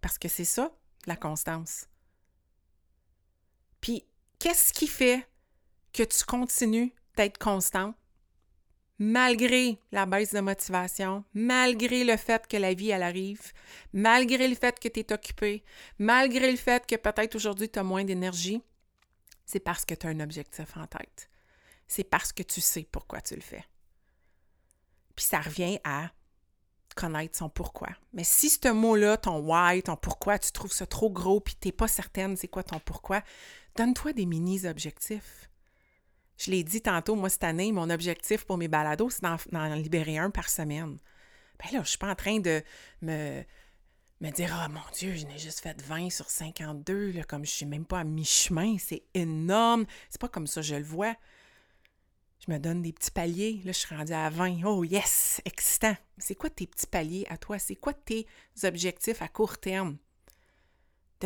Parce 0.00 0.18
que 0.18 0.28
c'est 0.28 0.44
ça, 0.44 0.70
la 1.06 1.16
constance. 1.16 1.86
Puis, 3.80 4.04
qu'est-ce 4.38 4.72
qui 4.72 4.86
fait 4.86 5.26
que 5.92 6.02
tu 6.02 6.24
continues 6.24 6.92
d'être 7.16 7.38
constant? 7.38 7.94
Malgré 8.98 9.78
la 9.92 10.06
baisse 10.06 10.32
de 10.32 10.40
motivation, 10.40 11.24
malgré 11.34 12.04
le 12.04 12.16
fait 12.16 12.46
que 12.46 12.56
la 12.56 12.74
vie, 12.74 12.90
elle 12.90 13.02
arrive, 13.02 13.52
malgré 13.92 14.48
le 14.48 14.54
fait 14.54 14.78
que 14.78 14.88
tu 14.88 15.00
es 15.00 15.12
occupé, 15.12 15.64
malgré 15.98 16.50
le 16.50 16.56
fait 16.56 16.86
que 16.86 16.96
peut-être 16.96 17.34
aujourd'hui 17.34 17.68
tu 17.68 17.78
as 17.78 17.82
moins 17.82 18.04
d'énergie, 18.04 18.62
c'est 19.44 19.60
parce 19.60 19.84
que 19.84 19.94
tu 19.94 20.06
as 20.06 20.10
un 20.10 20.20
objectif 20.20 20.76
en 20.76 20.86
tête. 20.86 21.28
C'est 21.86 22.04
parce 22.04 22.32
que 22.32 22.42
tu 22.42 22.60
sais 22.60 22.86
pourquoi 22.90 23.20
tu 23.20 23.34
le 23.34 23.40
fais. 23.40 23.64
Puis 25.14 25.24
ça 25.24 25.40
revient 25.40 25.78
à 25.84 26.10
connaître 26.96 27.36
son 27.36 27.48
pourquoi. 27.48 27.88
Mais 28.12 28.24
si 28.24 28.50
ce 28.50 28.72
mot-là, 28.72 29.18
ton 29.18 29.38
why, 29.38 29.82
ton 29.82 29.96
pourquoi, 29.96 30.38
tu 30.38 30.50
trouves 30.50 30.72
ça 30.72 30.86
trop 30.86 31.10
gros 31.10 31.40
puis 31.40 31.54
tu 31.60 31.68
n'es 31.68 31.72
pas 31.72 31.86
certaine 31.86 32.36
c'est 32.36 32.48
quoi 32.48 32.64
ton 32.64 32.80
pourquoi, 32.80 33.22
donne-toi 33.76 34.14
des 34.14 34.26
mini-objectifs. 34.26 35.48
Je 36.38 36.50
l'ai 36.50 36.64
dit 36.64 36.82
tantôt, 36.82 37.14
moi, 37.14 37.28
cette 37.28 37.44
année, 37.44 37.72
mon 37.72 37.90
objectif 37.90 38.44
pour 38.44 38.58
mes 38.58 38.68
balados, 38.68 39.10
c'est 39.10 39.22
d'en 39.22 39.74
libérer 39.74 40.18
un 40.18 40.30
par 40.30 40.48
semaine. 40.48 40.98
Ben 41.58 41.72
là, 41.72 41.82
je 41.82 41.88
suis 41.88 41.98
pas 41.98 42.10
en 42.10 42.14
train 42.14 42.40
de 42.40 42.62
me, 43.00 43.42
me 44.20 44.30
dire 44.30 44.54
«Oh 44.66 44.72
mon 44.72 44.80
Dieu, 44.92 45.14
je 45.14 45.24
n'ai 45.24 45.38
juste 45.38 45.60
fait 45.60 45.80
20 45.80 46.10
sur 46.10 46.28
52, 46.28 47.12
là, 47.12 47.24
comme 47.24 47.46
je 47.46 47.50
suis 47.50 47.66
même 47.66 47.86
pas 47.86 48.00
à 48.00 48.04
mi-chemin, 48.04 48.76
c'est 48.78 49.04
énorme.» 49.14 49.86
C'est 50.10 50.20
pas 50.20 50.28
comme 50.28 50.46
ça 50.46 50.60
je 50.60 50.74
le 50.74 50.84
vois 50.84 51.14
je 52.44 52.52
me 52.52 52.58
donne 52.58 52.82
des 52.82 52.92
petits 52.92 53.10
paliers. 53.10 53.60
Là, 53.64 53.72
je 53.72 53.78
suis 53.78 53.94
rendue 53.94 54.12
à 54.12 54.28
20. 54.30 54.64
Oh 54.64 54.84
yes, 54.84 55.40
excitant. 55.44 55.96
C'est 56.18 56.34
quoi 56.34 56.50
tes 56.50 56.66
petits 56.66 56.86
paliers 56.86 57.26
à 57.28 57.36
toi? 57.36 57.58
C'est 57.58 57.76
quoi 57.76 57.92
tes 57.92 58.26
objectifs 58.62 59.22
à 59.22 59.28
court 59.28 59.58
terme? 59.58 59.96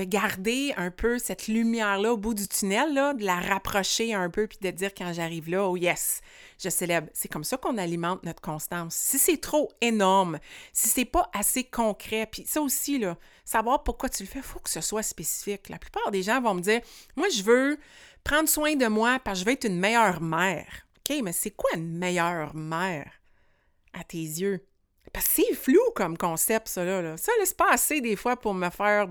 De 0.00 0.04
garder 0.04 0.72
un 0.78 0.90
peu 0.90 1.18
cette 1.18 1.46
lumière-là 1.46 2.14
au 2.14 2.16
bout 2.16 2.32
du 2.32 2.48
tunnel, 2.48 2.94
là, 2.94 3.12
de 3.12 3.22
la 3.22 3.38
rapprocher 3.38 4.14
un 4.14 4.30
peu, 4.30 4.46
puis 4.46 4.58
de 4.62 4.70
dire 4.70 4.94
quand 4.96 5.12
j'arrive 5.12 5.50
là, 5.50 5.68
oh 5.68 5.76
yes, 5.76 6.22
je 6.58 6.70
célèbre. 6.70 7.08
C'est 7.12 7.28
comme 7.28 7.44
ça 7.44 7.58
qu'on 7.58 7.76
alimente 7.76 8.24
notre 8.24 8.40
constance. 8.40 8.94
Si 8.94 9.18
c'est 9.18 9.40
trop 9.40 9.70
énorme, 9.82 10.38
si 10.72 10.88
c'est 10.88 11.04
pas 11.04 11.28
assez 11.34 11.64
concret, 11.64 12.26
puis 12.30 12.44
ça 12.46 12.62
aussi, 12.62 12.98
là, 12.98 13.18
savoir 13.44 13.82
pourquoi 13.82 14.08
tu 14.08 14.22
le 14.22 14.28
fais, 14.28 14.38
il 14.38 14.44
faut 14.44 14.60
que 14.60 14.70
ce 14.70 14.80
soit 14.80 15.02
spécifique. 15.02 15.68
La 15.68 15.78
plupart 15.78 16.10
des 16.10 16.22
gens 16.22 16.40
vont 16.40 16.54
me 16.54 16.62
dire, 16.62 16.80
moi, 17.14 17.28
je 17.28 17.42
veux 17.42 17.78
prendre 18.24 18.48
soin 18.48 18.76
de 18.76 18.86
moi 18.86 19.18
parce 19.22 19.38
que 19.38 19.44
je 19.44 19.50
veux 19.50 19.52
être 19.52 19.66
une 19.66 19.78
meilleure 19.78 20.22
mère. 20.22 20.86
OK, 20.98 21.18
mais 21.22 21.32
c'est 21.32 21.50
quoi 21.50 21.70
une 21.74 21.98
meilleure 21.98 22.54
mère 22.54 23.12
à 23.92 24.02
tes 24.02 24.16
yeux? 24.16 24.64
Parce 25.12 25.26
que 25.26 25.42
c'est 25.42 25.54
flou 25.54 25.80
comme 25.94 26.16
concept, 26.16 26.68
ça, 26.68 26.84
là. 26.84 27.18
Ça, 27.18 27.32
c'est 27.44 27.56
pas 27.56 27.72
assez 27.72 28.00
des 28.00 28.16
fois 28.16 28.36
pour 28.36 28.54
me 28.54 28.70
faire 28.70 29.08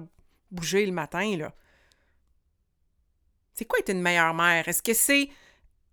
bouger 0.52 0.86
le 0.86 0.92
matin, 0.92 1.38
là. 1.38 1.54
C'est 3.54 3.66
quoi 3.66 3.80
être 3.80 3.90
une 3.90 4.02
meilleure 4.02 4.34
mère? 4.34 4.68
Est-ce 4.70 4.82
que 4.82 4.94
c'est 4.94 5.30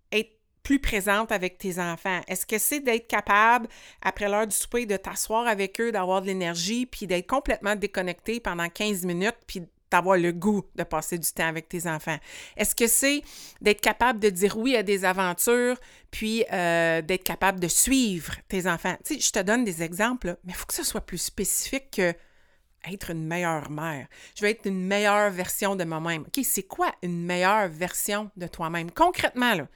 être 0.09 0.31
plus 0.63 0.79
présente 0.79 1.33
avec 1.33 1.57
tes 1.57 1.79
enfants? 1.79 2.21
Est-ce 2.27 2.45
que 2.45 2.57
c'est 2.57 2.79
d'être 2.79 3.07
capable, 3.07 3.67
après 4.01 4.29
l'heure 4.29 4.47
du 4.47 4.55
souper, 4.55 4.85
de 4.85 4.95
t'asseoir 4.95 5.47
avec 5.47 5.81
eux, 5.81 5.91
d'avoir 5.91 6.21
de 6.21 6.27
l'énergie, 6.27 6.85
puis 6.85 7.07
d'être 7.07 7.27
complètement 7.27 7.75
déconnecté 7.75 8.39
pendant 8.39 8.69
15 8.69 9.03
minutes, 9.03 9.35
puis 9.47 9.63
d'avoir 9.91 10.17
le 10.17 10.31
goût 10.31 10.63
de 10.75 10.83
passer 10.83 11.17
du 11.17 11.29
temps 11.29 11.47
avec 11.47 11.67
tes 11.67 11.87
enfants? 11.87 12.17
Est-ce 12.55 12.73
que 12.73 12.87
c'est 12.87 13.21
d'être 13.59 13.81
capable 13.81 14.19
de 14.19 14.29
dire 14.29 14.57
oui 14.57 14.77
à 14.77 14.83
des 14.83 15.03
aventures, 15.03 15.77
puis 16.09 16.45
euh, 16.53 17.01
d'être 17.01 17.25
capable 17.25 17.59
de 17.59 17.67
suivre 17.67 18.33
tes 18.47 18.65
enfants? 18.65 18.95
Tu 19.03 19.15
sais, 19.15 19.19
je 19.19 19.31
te 19.31 19.39
donne 19.39 19.65
des 19.65 19.83
exemples, 19.83 20.37
mais 20.45 20.53
il 20.53 20.55
faut 20.55 20.65
que 20.65 20.73
ce 20.73 20.85
soit 20.85 21.01
plus 21.01 21.17
spécifique 21.17 21.91
que 21.91 22.13
être 22.85 23.11
une 23.11 23.25
meilleure 23.25 23.69
mère. 23.69 24.07
Je 24.35 24.43
veux 24.43 24.49
être 24.49 24.65
une 24.65 24.85
meilleure 24.85 25.31
version 25.31 25.75
de 25.75 25.83
moi-même. 25.83 26.21
OK, 26.21 26.43
c'est 26.43 26.63
quoi 26.63 26.93
une 27.01 27.25
meilleure 27.25 27.69
version 27.69 28.31
de 28.37 28.47
toi-même? 28.47 28.91
Concrètement, 28.91 29.55
là, 29.55 29.67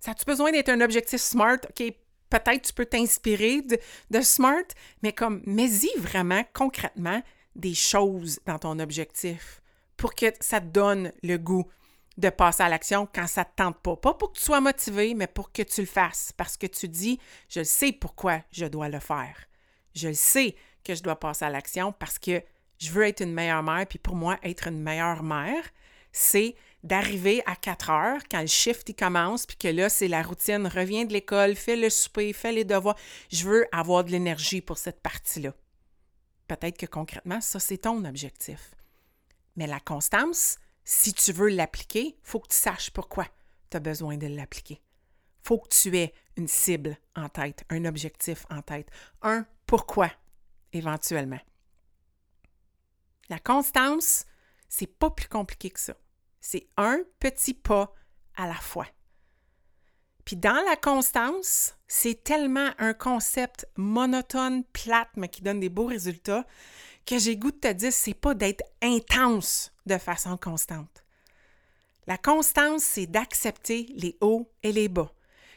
ça 0.00 0.12
a-tu 0.12 0.24
besoin 0.24 0.52
d'être 0.52 0.68
un 0.68 0.80
objectif 0.80 1.20
SMART? 1.20 1.58
OK, 1.68 1.92
peut-être 2.30 2.62
tu 2.62 2.72
peux 2.72 2.86
t'inspirer 2.86 3.62
de, 3.62 4.20
SMART, 4.20 4.66
mais 5.02 5.12
comme, 5.12 5.42
mets-y 5.46 5.90
vraiment 5.98 6.44
concrètement 6.52 7.22
des 7.56 7.74
choses 7.74 8.38
dans 8.46 8.58
ton 8.58 8.78
objectif 8.78 9.60
pour 9.96 10.14
que 10.14 10.26
ça 10.40 10.60
te 10.60 10.66
donne 10.66 11.12
le 11.22 11.36
goût 11.36 11.66
de 12.16 12.30
passer 12.30 12.62
à 12.62 12.68
l'action 12.68 13.08
quand 13.12 13.26
ça 13.26 13.42
ne 13.42 13.46
te 13.46 13.50
tente 13.56 13.78
pas. 13.80 13.96
Pas 13.96 14.14
pour 14.14 14.32
que 14.32 14.38
tu 14.38 14.44
sois 14.44 14.60
motivé, 14.60 15.14
mais 15.14 15.26
pour 15.26 15.52
que 15.52 15.62
tu 15.62 15.82
le 15.82 15.86
fasses. 15.86 16.32
Parce 16.36 16.56
que 16.56 16.66
tu 16.66 16.88
dis, 16.88 17.18
je 17.48 17.62
sais 17.62 17.92
pourquoi 17.92 18.40
je 18.50 18.66
dois 18.66 18.88
le 18.88 18.98
faire. 18.98 19.36
Je 19.94 20.08
le 20.08 20.14
sais 20.14 20.56
que 20.88 20.94
je 20.94 21.02
dois 21.02 21.20
passer 21.20 21.44
à 21.44 21.50
l'action 21.50 21.92
parce 21.92 22.18
que 22.18 22.42
je 22.78 22.90
veux 22.90 23.06
être 23.06 23.20
une 23.20 23.32
meilleure 23.32 23.62
mère. 23.62 23.86
Puis 23.86 23.98
pour 23.98 24.16
moi, 24.16 24.38
être 24.42 24.68
une 24.68 24.80
meilleure 24.80 25.22
mère, 25.22 25.62
c'est 26.12 26.56
d'arriver 26.82 27.42
à 27.44 27.56
4 27.56 27.90
heures 27.90 28.20
quand 28.30 28.40
le 28.40 28.46
shift 28.46 28.88
il 28.88 28.94
commence, 28.94 29.44
puis 29.46 29.56
que 29.56 29.68
là, 29.68 29.88
c'est 29.88 30.08
la 30.08 30.22
routine, 30.22 30.66
reviens 30.66 31.04
de 31.04 31.12
l'école, 31.12 31.56
fais 31.56 31.76
le 31.76 31.90
souper, 31.90 32.32
fais 32.32 32.52
les 32.52 32.64
devoirs. 32.64 32.96
Je 33.30 33.44
veux 33.44 33.66
avoir 33.72 34.04
de 34.04 34.10
l'énergie 34.10 34.60
pour 34.60 34.78
cette 34.78 35.00
partie-là. 35.00 35.52
Peut-être 36.46 36.78
que 36.78 36.86
concrètement, 36.86 37.40
ça, 37.40 37.60
c'est 37.60 37.78
ton 37.78 38.04
objectif. 38.04 38.74
Mais 39.56 39.66
la 39.66 39.80
constance, 39.80 40.58
si 40.84 41.12
tu 41.12 41.32
veux 41.32 41.48
l'appliquer, 41.48 42.16
il 42.16 42.20
faut 42.22 42.40
que 42.40 42.48
tu 42.48 42.56
saches 42.56 42.90
pourquoi 42.90 43.26
tu 43.70 43.76
as 43.76 43.80
besoin 43.80 44.16
de 44.16 44.28
l'appliquer. 44.28 44.80
Faut 45.42 45.58
que 45.58 45.68
tu 45.68 45.96
aies 45.98 46.14
une 46.36 46.48
cible 46.48 46.96
en 47.16 47.28
tête, 47.28 47.64
un 47.68 47.84
objectif 47.84 48.46
en 48.50 48.62
tête, 48.62 48.88
un 49.20 49.44
pourquoi? 49.66 50.10
Éventuellement. 50.72 51.40
La 53.28 53.38
constance, 53.38 54.24
c'est 54.68 54.86
pas 54.86 55.10
plus 55.10 55.28
compliqué 55.28 55.70
que 55.70 55.80
ça. 55.80 55.94
C'est 56.40 56.68
un 56.76 57.00
petit 57.20 57.54
pas 57.54 57.92
à 58.36 58.46
la 58.46 58.54
fois. 58.54 58.86
Puis 60.24 60.36
dans 60.36 60.62
la 60.68 60.76
constance, 60.76 61.74
c'est 61.86 62.22
tellement 62.22 62.70
un 62.78 62.92
concept 62.92 63.66
monotone, 63.76 64.64
plate, 64.64 65.08
mais 65.16 65.28
qui 65.28 65.42
donne 65.42 65.60
des 65.60 65.70
beaux 65.70 65.86
résultats, 65.86 66.46
que 67.06 67.18
j'ai 67.18 67.36
goût 67.36 67.50
de 67.50 67.56
te 67.56 67.72
dire, 67.72 67.92
c'est 67.92 68.12
pas 68.12 68.34
d'être 68.34 68.62
intense 68.82 69.72
de 69.86 69.96
façon 69.96 70.36
constante. 70.36 71.04
La 72.06 72.18
constance, 72.18 72.82
c'est 72.82 73.06
d'accepter 73.06 73.86
les 73.94 74.18
hauts 74.20 74.50
et 74.62 74.72
les 74.72 74.88
bas. 74.88 75.10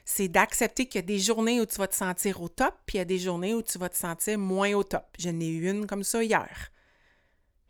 C'est 0.06 0.28
d'accepter 0.28 0.88
qu'il 0.88 1.00
y 1.00 1.04
a 1.04 1.06
des 1.06 1.20
journées 1.20 1.62
où 1.62 1.66
tu 1.66 1.78
vas 1.78 1.88
te 1.88 1.96
sentir 1.96 2.42
au 2.42 2.50
top, 2.50 2.76
puis 2.86 2.98
il 2.98 3.00
y 3.00 3.02
a 3.02 3.06
des 3.06 3.20
journées 3.20 3.54
où 3.54 3.62
tu 3.62 3.78
vas 3.78 3.90
te 3.90 3.98
sentir 3.98 4.38
moins 4.38 4.74
au 4.74 4.84
top. 4.84 5.06
Je 5.20 5.30
n'ai 5.30 5.50
eu 5.50 5.70
une 5.70 5.88
comme 5.88 6.04
ça 6.04 6.24
hier. 6.24 6.72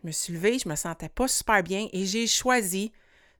Je 0.01 0.07
me 0.07 0.11
suis 0.11 0.33
levée, 0.33 0.57
je 0.57 0.67
me 0.67 0.75
sentais 0.75 1.09
pas 1.09 1.27
super 1.27 1.61
bien 1.61 1.87
et 1.93 2.05
j'ai 2.05 2.25
choisi 2.27 2.91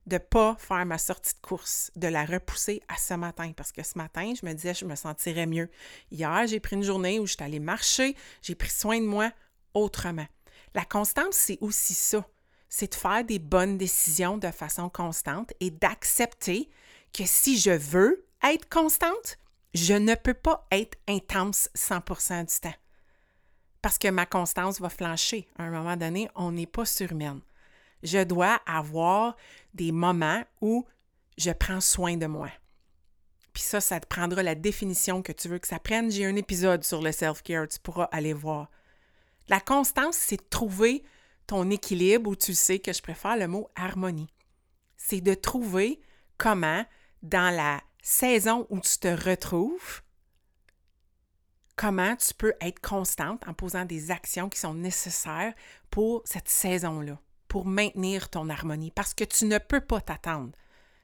de 0.06 0.18
pas 0.18 0.56
faire 0.58 0.84
ma 0.84 0.98
sortie 0.98 1.34
de 1.34 1.40
course, 1.40 1.90
de 1.96 2.08
la 2.08 2.24
repousser 2.24 2.82
à 2.88 2.96
ce 2.96 3.14
matin, 3.14 3.52
parce 3.56 3.72
que 3.72 3.82
ce 3.82 3.96
matin, 3.96 4.32
je 4.40 4.44
me 4.46 4.52
disais, 4.52 4.74
je 4.74 4.84
me 4.84 4.96
sentirais 4.96 5.46
mieux. 5.46 5.70
Hier, 6.10 6.46
j'ai 6.46 6.60
pris 6.60 6.76
une 6.76 6.82
journée 6.82 7.20
où 7.20 7.26
je 7.26 7.34
suis 7.34 7.44
allée 7.44 7.60
marcher, 7.60 8.16
j'ai 8.42 8.54
pris 8.54 8.70
soin 8.70 9.00
de 9.00 9.06
moi 9.06 9.30
autrement. 9.74 10.26
La 10.74 10.84
constance, 10.84 11.34
c'est 11.36 11.58
aussi 11.60 11.94
ça. 11.94 12.26
C'est 12.68 12.92
de 12.92 12.96
faire 12.96 13.24
des 13.24 13.38
bonnes 13.38 13.76
décisions 13.76 14.38
de 14.38 14.50
façon 14.50 14.88
constante 14.88 15.52
et 15.60 15.70
d'accepter 15.70 16.70
que 17.12 17.24
si 17.26 17.58
je 17.58 17.70
veux 17.70 18.24
être 18.44 18.68
constante, 18.68 19.38
je 19.74 19.94
ne 19.94 20.14
peux 20.14 20.34
pas 20.34 20.66
être 20.70 20.98
intense 21.08 21.68
100% 21.76 22.46
du 22.52 22.60
temps. 22.60 22.78
Parce 23.80 23.98
que 23.98 24.08
ma 24.08 24.26
constance 24.26 24.80
va 24.80 24.88
flancher. 24.88 25.48
À 25.58 25.64
un 25.64 25.70
moment 25.70 25.96
donné, 25.96 26.28
on 26.34 26.52
n'est 26.52 26.66
pas 26.66 26.84
surhumaine 26.84 27.40
je 28.02 28.24
dois 28.24 28.60
avoir 28.66 29.36
des 29.74 29.92
moments 29.92 30.42
où 30.60 30.84
je 31.38 31.50
prends 31.50 31.80
soin 31.80 32.16
de 32.16 32.26
moi. 32.26 32.50
Puis 33.52 33.62
ça, 33.62 33.80
ça 33.80 34.00
te 34.00 34.06
prendra 34.06 34.42
la 34.42 34.54
définition 34.54 35.22
que 35.22 35.32
tu 35.32 35.48
veux 35.48 35.58
que 35.58 35.68
ça 35.68 35.78
prenne. 35.78 36.10
J'ai 36.10 36.24
un 36.24 36.36
épisode 36.36 36.84
sur 36.84 37.02
le 37.02 37.12
self-care, 37.12 37.68
tu 37.68 37.78
pourras 37.78 38.08
aller 38.12 38.32
voir. 38.32 38.70
La 39.48 39.60
constance, 39.60 40.16
c'est 40.16 40.36
de 40.36 40.48
trouver 40.48 41.02
ton 41.46 41.70
équilibre 41.70 42.30
où 42.30 42.36
tu 42.36 42.54
sais 42.54 42.78
que 42.78 42.92
je 42.92 43.02
préfère 43.02 43.36
le 43.36 43.48
mot 43.48 43.68
harmonie. 43.74 44.32
C'est 44.96 45.20
de 45.20 45.34
trouver 45.34 46.00
comment, 46.38 46.84
dans 47.22 47.54
la 47.54 47.80
saison 48.02 48.66
où 48.68 48.80
tu 48.80 48.98
te 48.98 49.08
retrouves, 49.08 50.02
comment 51.76 52.16
tu 52.16 52.34
peux 52.34 52.52
être 52.60 52.80
constante 52.80 53.46
en 53.48 53.54
posant 53.54 53.84
des 53.84 54.10
actions 54.10 54.48
qui 54.48 54.58
sont 54.58 54.74
nécessaires 54.74 55.54
pour 55.90 56.22
cette 56.24 56.48
saison-là 56.48 57.18
pour 57.48 57.66
maintenir 57.66 58.28
ton 58.28 58.48
harmonie? 58.50 58.90
Parce 58.90 59.14
que 59.14 59.24
tu 59.24 59.46
ne 59.46 59.58
peux 59.58 59.80
pas 59.80 60.00
t'attendre 60.00 60.52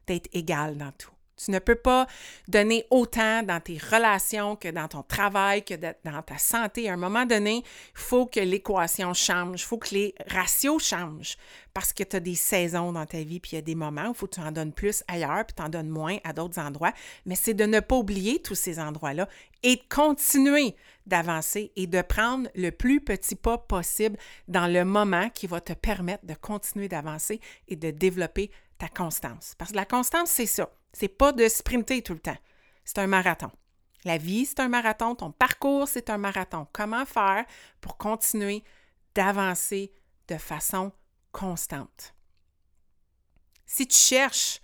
d'être 0.07 0.29
égal 0.33 0.77
dans 0.77 0.93
tout. 0.93 1.13
Tu 1.45 1.51
ne 1.51 1.59
peux 1.59 1.77
pas 1.77 2.07
donner 2.49 2.85
autant 2.91 3.43
dans 3.43 3.61
tes 3.61 3.79
relations 3.79 4.57
que 4.57 4.69
dans 4.69 4.89
ton 4.89 5.03
travail, 5.03 5.65
que 5.65 5.75
dans 5.75 6.23
ta 6.23 6.39
santé. 6.39 6.89
À 6.89 6.95
un 6.95 6.97
moment 6.97 7.27
donné, 7.27 7.59
il 7.59 7.65
faut 7.95 8.27
que 8.27 8.41
l'équation 8.41 9.15
change, 9.15 9.63
il 9.63 9.65
faut 9.65 9.79
que 9.79 9.95
les 9.95 10.15
ratios 10.27 10.83
changent 10.83 11.37
parce 11.79 11.93
que 11.93 12.03
tu 12.03 12.17
as 12.17 12.21
des 12.21 12.35
saisons 12.35 12.93
dans 12.93 13.07
ta 13.07 13.23
vie, 13.23 13.39
puis 13.39 13.53
il 13.53 13.55
y 13.55 13.59
a 13.59 13.63
des 13.63 13.77
moments 13.77 14.09
où 14.09 14.11
il 14.11 14.15
faut 14.15 14.27
que 14.27 14.35
tu 14.35 14.41
en 14.41 14.51
donnes 14.51 14.73
plus 14.73 15.05
ailleurs, 15.07 15.45
puis 15.47 15.55
tu 15.57 15.63
en 15.63 15.69
donnes 15.69 15.89
moins 15.89 16.17
à 16.25 16.33
d'autres 16.33 16.59
endroits. 16.59 16.93
Mais 17.25 17.37
c'est 17.37 17.55
de 17.55 17.65
ne 17.65 17.79
pas 17.79 17.95
oublier 17.95 18.43
tous 18.43 18.57
ces 18.57 18.81
endroits-là 18.81 19.29
et 19.63 19.77
de 19.77 19.83
continuer 19.89 20.75
d'avancer 21.07 21.71
et 21.77 21.87
de 21.87 22.03
prendre 22.03 22.49
le 22.57 22.71
plus 22.71 23.01
petit 23.01 23.37
pas 23.37 23.59
possible 23.59 24.17
dans 24.49 24.67
le 24.67 24.85
moment 24.85 25.31
qui 25.31 25.47
va 25.47 25.61
te 25.61 25.73
permettre 25.73 26.27
de 26.27 26.35
continuer 26.35 26.89
d'avancer 26.89 27.41
et 27.69 27.77
de 27.77 27.91
développer 27.93 28.51
ta 28.79 28.89
constance. 28.89 29.55
Parce 29.59 29.73
que 29.73 29.77
la 29.77 29.85
constance, 29.85 30.31
c'est 30.31 30.47
ça. 30.47 30.71
C'est 30.93 31.09
pas 31.09 31.33
de 31.33 31.47
sprinter 31.49 32.03
tout 32.03 32.15
le 32.15 32.21
temps. 32.21 32.37
C'est 32.85 32.99
un 32.99 33.07
marathon. 33.07 33.51
La 34.05 34.17
vie, 34.17 34.47
c'est 34.47 34.61
un 34.61 34.69
marathon. 34.69 35.15
Ton 35.15 35.33
parcours, 35.33 35.89
c'est 35.89 36.11
un 36.11 36.19
marathon. 36.19 36.67
Comment 36.73 37.05
faire 37.05 37.45
pour 37.81 37.97
continuer 37.97 38.63
d'avancer 39.15 39.93
de 40.29 40.37
façon 40.37 40.93
constante? 41.33 42.15
Si 43.67 43.87
tu 43.87 43.99
cherches 43.99 44.61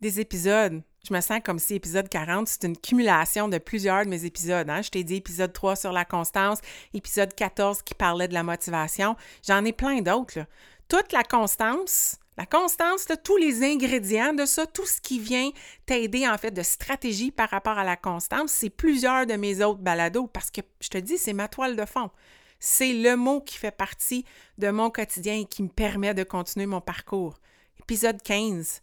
des 0.00 0.20
épisodes, 0.20 0.82
je 1.06 1.12
me 1.12 1.20
sens 1.20 1.40
comme 1.44 1.58
si 1.58 1.74
épisode 1.74 2.08
40, 2.08 2.46
c'est 2.48 2.64
une 2.64 2.76
cumulation 2.76 3.48
de 3.48 3.58
plusieurs 3.58 4.04
de 4.04 4.10
mes 4.10 4.24
épisodes. 4.24 4.68
Hein. 4.70 4.82
Je 4.82 4.90
t'ai 4.90 5.04
dit 5.04 5.16
épisode 5.16 5.52
3 5.52 5.76
sur 5.76 5.92
la 5.92 6.04
constance, 6.04 6.60
épisode 6.94 7.34
14 7.34 7.82
qui 7.82 7.94
parlait 7.94 8.28
de 8.28 8.34
la 8.34 8.42
motivation. 8.42 9.16
J'en 9.46 9.64
ai 9.64 9.72
plein 9.72 10.00
d'autres. 10.00 10.46
Toute 10.88 11.12
la 11.12 11.22
constance, 11.22 12.19
la 12.36 12.46
constance, 12.46 13.06
tous 13.22 13.36
les 13.36 13.62
ingrédients 13.62 14.32
de 14.32 14.46
ça, 14.46 14.66
tout 14.66 14.86
ce 14.86 15.00
qui 15.00 15.18
vient 15.18 15.50
t'aider 15.84 16.26
en 16.26 16.38
fait 16.38 16.52
de 16.52 16.62
stratégie 16.62 17.30
par 17.30 17.50
rapport 17.50 17.78
à 17.78 17.84
la 17.84 17.96
constance, 17.96 18.52
c'est 18.52 18.70
plusieurs 18.70 19.26
de 19.26 19.34
mes 19.34 19.62
autres 19.62 19.80
balados 19.80 20.26
parce 20.28 20.50
que 20.50 20.60
je 20.80 20.88
te 20.88 20.98
dis, 20.98 21.18
c'est 21.18 21.32
ma 21.32 21.48
toile 21.48 21.76
de 21.76 21.84
fond. 21.84 22.10
C'est 22.58 22.92
le 22.92 23.16
mot 23.16 23.40
qui 23.40 23.56
fait 23.56 23.70
partie 23.70 24.24
de 24.58 24.70
mon 24.70 24.90
quotidien 24.90 25.40
et 25.40 25.44
qui 25.44 25.62
me 25.62 25.68
permet 25.68 26.14
de 26.14 26.24
continuer 26.24 26.66
mon 26.66 26.80
parcours. 26.80 27.38
Épisode 27.80 28.22
15, 28.22 28.80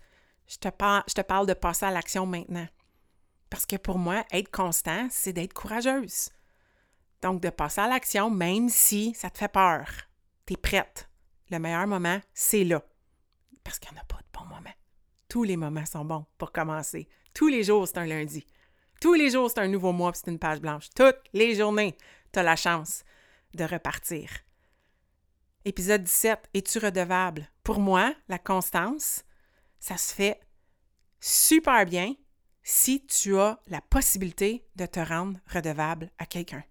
je 0.47 0.57
te, 0.57 0.67
je 1.07 1.13
te 1.13 1.21
parle 1.21 1.45
de 1.47 1.53
passer 1.53 1.85
à 1.85 1.91
l'action 1.91 2.25
maintenant. 2.25 2.67
Parce 3.49 3.65
que 3.65 3.75
pour 3.75 3.97
moi, 3.97 4.25
être 4.31 4.51
constant, 4.51 5.07
c'est 5.09 5.33
d'être 5.33 5.53
courageuse. 5.53 6.29
Donc, 7.21 7.41
de 7.41 7.49
passer 7.49 7.81
à 7.81 7.87
l'action, 7.87 8.29
même 8.29 8.69
si 8.69 9.13
ça 9.13 9.29
te 9.29 9.37
fait 9.37 9.47
peur. 9.47 9.87
Tu 10.45 10.53
es 10.53 10.57
prête 10.57 11.09
le 11.49 11.59
meilleur 11.59 11.87
moment, 11.87 12.19
c'est 12.33 12.63
là. 12.63 12.83
Parce 13.67 13.79
qu'il 13.79 13.91
n'y 13.91 13.97
en 13.97 14.01
a 14.01 14.05
pas 14.05 14.15
de 14.15 14.39
bons 14.39 14.45
moments. 14.45 14.75
Tous 15.27 15.43
les 15.43 15.57
moments 15.57 15.85
sont 15.85 16.05
bons 16.05 16.25
pour 16.37 16.53
commencer. 16.53 17.09
Tous 17.33 17.49
les 17.49 17.65
jours, 17.65 17.85
c'est 17.85 17.97
un 17.97 18.05
lundi. 18.05 18.47
Tous 19.01 19.13
les 19.13 19.29
jours, 19.29 19.51
c'est 19.51 19.59
un 19.59 19.67
nouveau 19.67 19.91
mois, 19.91 20.13
c'est 20.13 20.31
une 20.31 20.39
page 20.39 20.61
blanche. 20.61 20.87
Toutes 20.95 21.19
les 21.33 21.53
journées, 21.53 21.97
tu 22.31 22.39
as 22.39 22.43
la 22.43 22.55
chance 22.55 23.03
de 23.53 23.65
repartir. 23.65 24.29
Épisode 25.65 26.01
17, 26.01 26.49
es-tu 26.53 26.79
redevable? 26.79 27.45
Pour 27.61 27.81
moi, 27.81 28.15
la 28.29 28.39
constance, 28.39 29.25
ça 29.81 29.97
se 29.97 30.13
fait 30.13 30.39
super 31.19 31.85
bien 31.85 32.15
si 32.63 33.05
tu 33.05 33.37
as 33.37 33.59
la 33.67 33.81
possibilité 33.81 34.65
de 34.77 34.85
te 34.85 35.01
rendre 35.01 35.41
redevable 35.53 36.09
à 36.19 36.25
quelqu'un. 36.25 36.63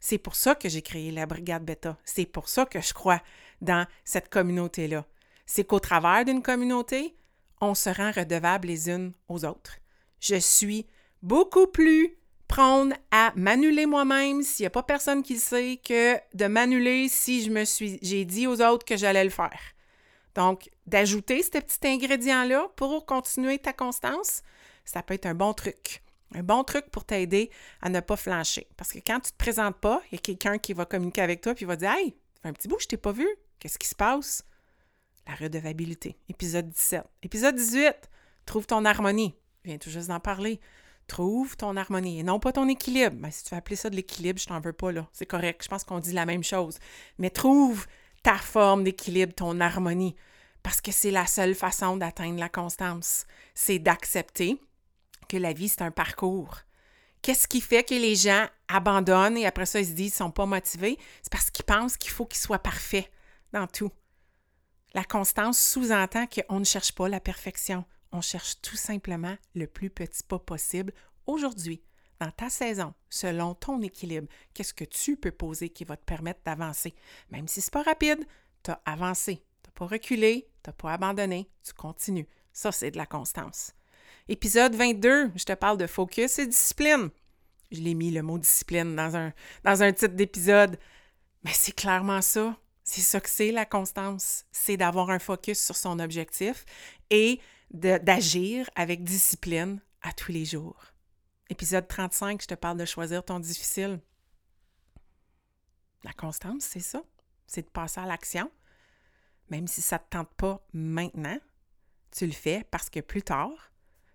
C'est 0.00 0.16
pour 0.16 0.34
ça 0.34 0.54
que 0.54 0.70
j'ai 0.70 0.80
créé 0.80 1.10
la 1.10 1.26
Brigade 1.26 1.66
Beta. 1.66 1.98
C'est 2.06 2.24
pour 2.24 2.48
ça 2.48 2.64
que 2.64 2.80
je 2.80 2.94
crois 2.94 3.20
dans 3.60 3.86
cette 4.02 4.30
communauté-là. 4.30 5.04
C'est 5.48 5.64
qu'au 5.64 5.80
travers 5.80 6.26
d'une 6.26 6.42
communauté, 6.42 7.16
on 7.62 7.74
se 7.74 7.88
rend 7.88 8.12
redevable 8.12 8.68
les 8.68 8.90
unes 8.90 9.12
aux 9.28 9.46
autres. 9.46 9.78
Je 10.20 10.36
suis 10.36 10.86
beaucoup 11.22 11.66
plus 11.66 12.18
prône 12.48 12.94
à 13.10 13.32
m'annuler 13.34 13.86
moi-même 13.86 14.42
s'il 14.42 14.64
n'y 14.64 14.68
a 14.68 14.70
pas 14.70 14.82
personne 14.82 15.22
qui 15.22 15.34
le 15.34 15.40
sait 15.40 15.80
que 15.82 16.16
de 16.34 16.46
m'annuler 16.46 17.08
si 17.08 17.42
je 17.42 17.50
me 17.50 17.64
suis 17.64 17.98
j'ai 18.02 18.26
dit 18.26 18.46
aux 18.46 18.60
autres 18.60 18.84
que 18.84 18.98
j'allais 18.98 19.24
le 19.24 19.30
faire. 19.30 19.58
Donc, 20.34 20.68
d'ajouter 20.86 21.42
ce 21.42 21.58
petit 21.58 21.86
ingrédient-là 21.86 22.68
pour 22.76 23.06
continuer 23.06 23.58
ta 23.58 23.72
constance, 23.72 24.42
ça 24.84 25.02
peut 25.02 25.14
être 25.14 25.26
un 25.26 25.34
bon 25.34 25.54
truc. 25.54 26.02
Un 26.34 26.42
bon 26.42 26.62
truc 26.62 26.90
pour 26.90 27.06
t'aider 27.06 27.50
à 27.80 27.88
ne 27.88 28.00
pas 28.00 28.16
flancher. 28.16 28.66
Parce 28.76 28.92
que 28.92 28.98
quand 28.98 29.20
tu 29.20 29.28
ne 29.28 29.32
te 29.32 29.38
présentes 29.38 29.78
pas, 29.78 30.02
il 30.12 30.16
y 30.16 30.18
a 30.18 30.20
quelqu'un 30.20 30.58
qui 30.58 30.74
va 30.74 30.84
communiquer 30.84 31.22
avec 31.22 31.40
toi 31.40 31.54
puis 31.54 31.64
va 31.64 31.76
dire 31.76 31.90
Hey, 31.92 32.10
ça 32.34 32.42
fait 32.42 32.48
un 32.48 32.52
petit 32.52 32.68
bout, 32.68 32.78
je 32.78 32.86
t'ai 32.86 32.98
pas 32.98 33.12
vu. 33.12 33.26
Qu'est-ce 33.58 33.78
qui 33.78 33.88
se 33.88 33.94
passe? 33.94 34.44
La 35.28 35.34
redevabilité. 35.34 36.16
Épisode 36.30 36.70
17. 36.70 37.02
Épisode 37.22 37.54
18. 37.54 37.94
Trouve 38.46 38.66
ton 38.66 38.86
harmonie. 38.86 39.34
Je 39.62 39.68
viens 39.68 39.78
tout 39.78 39.90
juste 39.90 40.08
d'en 40.08 40.20
parler. 40.20 40.58
Trouve 41.06 41.54
ton 41.54 41.76
harmonie 41.76 42.20
et 42.20 42.22
non 42.22 42.40
pas 42.40 42.52
ton 42.52 42.66
équilibre. 42.66 43.16
Mais 43.20 43.30
si 43.30 43.44
tu 43.44 43.50
veux 43.50 43.58
appeler 43.58 43.76
ça 43.76 43.90
de 43.90 43.96
l'équilibre, 43.96 44.40
je 44.40 44.46
t'en 44.46 44.58
veux 44.58 44.72
pas 44.72 44.90
là. 44.90 45.06
C'est 45.12 45.26
correct. 45.26 45.62
Je 45.62 45.68
pense 45.68 45.84
qu'on 45.84 46.00
dit 46.00 46.14
la 46.14 46.24
même 46.24 46.42
chose. 46.42 46.78
Mais 47.18 47.28
trouve 47.28 47.86
ta 48.22 48.36
forme 48.38 48.84
d'équilibre, 48.84 49.34
ton 49.34 49.60
harmonie. 49.60 50.16
Parce 50.62 50.80
que 50.80 50.92
c'est 50.92 51.10
la 51.10 51.26
seule 51.26 51.54
façon 51.54 51.98
d'atteindre 51.98 52.40
la 52.40 52.48
constance. 52.48 53.26
C'est 53.54 53.78
d'accepter 53.78 54.58
que 55.28 55.36
la 55.36 55.52
vie, 55.52 55.68
c'est 55.68 55.82
un 55.82 55.90
parcours. 55.90 56.56
Qu'est-ce 57.20 57.46
qui 57.46 57.60
fait 57.60 57.84
que 57.84 57.94
les 57.94 58.16
gens 58.16 58.46
abandonnent 58.68 59.36
et 59.36 59.44
après 59.44 59.66
ça, 59.66 59.78
ils 59.78 59.86
se 59.86 59.92
disent 59.92 60.14
qu'ils 60.14 60.24
ne 60.24 60.28
sont 60.28 60.30
pas 60.30 60.46
motivés? 60.46 60.96
C'est 61.22 61.30
parce 61.30 61.50
qu'ils 61.50 61.66
pensent 61.66 61.98
qu'il 61.98 62.12
faut 62.12 62.24
qu'ils 62.24 62.40
soient 62.40 62.60
parfaits 62.60 63.10
dans 63.52 63.66
tout. 63.66 63.90
La 64.94 65.04
constance 65.04 65.58
sous-entend 65.58 66.26
qu'on 66.26 66.60
ne 66.60 66.64
cherche 66.64 66.92
pas 66.92 67.08
la 67.08 67.20
perfection. 67.20 67.84
On 68.12 68.20
cherche 68.20 68.60
tout 68.62 68.76
simplement 68.76 69.36
le 69.54 69.66
plus 69.66 69.90
petit 69.90 70.22
pas 70.22 70.38
possible 70.38 70.92
aujourd'hui, 71.26 71.82
dans 72.20 72.30
ta 72.30 72.48
saison, 72.48 72.94
selon 73.10 73.54
ton 73.54 73.82
équilibre. 73.82 74.28
Qu'est-ce 74.54 74.72
que 74.72 74.84
tu 74.84 75.16
peux 75.16 75.30
poser 75.30 75.68
qui 75.68 75.84
va 75.84 75.96
te 75.96 76.04
permettre 76.04 76.40
d'avancer? 76.44 76.94
Même 77.30 77.48
si 77.48 77.60
ce 77.60 77.66
n'est 77.66 77.70
pas 77.70 77.82
rapide, 77.82 78.26
tu 78.62 78.70
as 78.70 78.80
avancé. 78.86 79.44
Tu 79.62 79.68
n'as 79.68 79.72
pas 79.74 79.86
reculé, 79.86 80.48
tu 80.64 80.70
n'as 80.70 80.72
pas 80.72 80.92
abandonné, 80.94 81.50
tu 81.62 81.74
continues. 81.74 82.28
Ça, 82.52 82.72
c'est 82.72 82.90
de 82.90 82.96
la 82.96 83.06
constance. 83.06 83.74
Épisode 84.28 84.74
22, 84.74 85.32
je 85.36 85.44
te 85.44 85.52
parle 85.52 85.76
de 85.76 85.86
focus 85.86 86.38
et 86.38 86.46
discipline. 86.46 87.10
Je 87.70 87.80
l'ai 87.80 87.94
mis 87.94 88.10
le 88.10 88.22
mot 88.22 88.38
discipline 88.38 88.96
dans 88.96 89.16
un, 89.16 89.32
dans 89.64 89.82
un 89.82 89.92
titre 89.92 90.14
d'épisode, 90.14 90.78
mais 91.44 91.52
c'est 91.52 91.72
clairement 91.72 92.22
ça. 92.22 92.56
C'est 92.88 93.02
ça 93.02 93.20
que 93.20 93.28
c'est 93.28 93.52
la 93.52 93.66
constance. 93.66 94.46
C'est 94.50 94.78
d'avoir 94.78 95.10
un 95.10 95.18
focus 95.18 95.62
sur 95.62 95.76
son 95.76 95.98
objectif 95.98 96.64
et 97.10 97.38
d'agir 97.70 98.70
avec 98.76 99.04
discipline 99.04 99.82
à 100.00 100.14
tous 100.14 100.32
les 100.32 100.46
jours. 100.46 100.82
Épisode 101.50 101.86
35, 101.86 102.40
je 102.40 102.46
te 102.46 102.54
parle 102.54 102.78
de 102.78 102.86
choisir 102.86 103.22
ton 103.22 103.40
difficile. 103.40 104.00
La 106.02 106.14
constance, 106.14 106.62
c'est 106.62 106.80
ça. 106.80 107.02
C'est 107.46 107.60
de 107.60 107.68
passer 107.70 108.00
à 108.00 108.06
l'action. 108.06 108.50
Même 109.50 109.68
si 109.68 109.82
ça 109.82 109.96
ne 109.96 110.04
te 110.04 110.08
tente 110.08 110.32
pas 110.38 110.66
maintenant, 110.72 111.38
tu 112.10 112.24
le 112.24 112.32
fais 112.32 112.66
parce 112.70 112.88
que 112.88 113.00
plus 113.00 113.22
tard, 113.22 113.70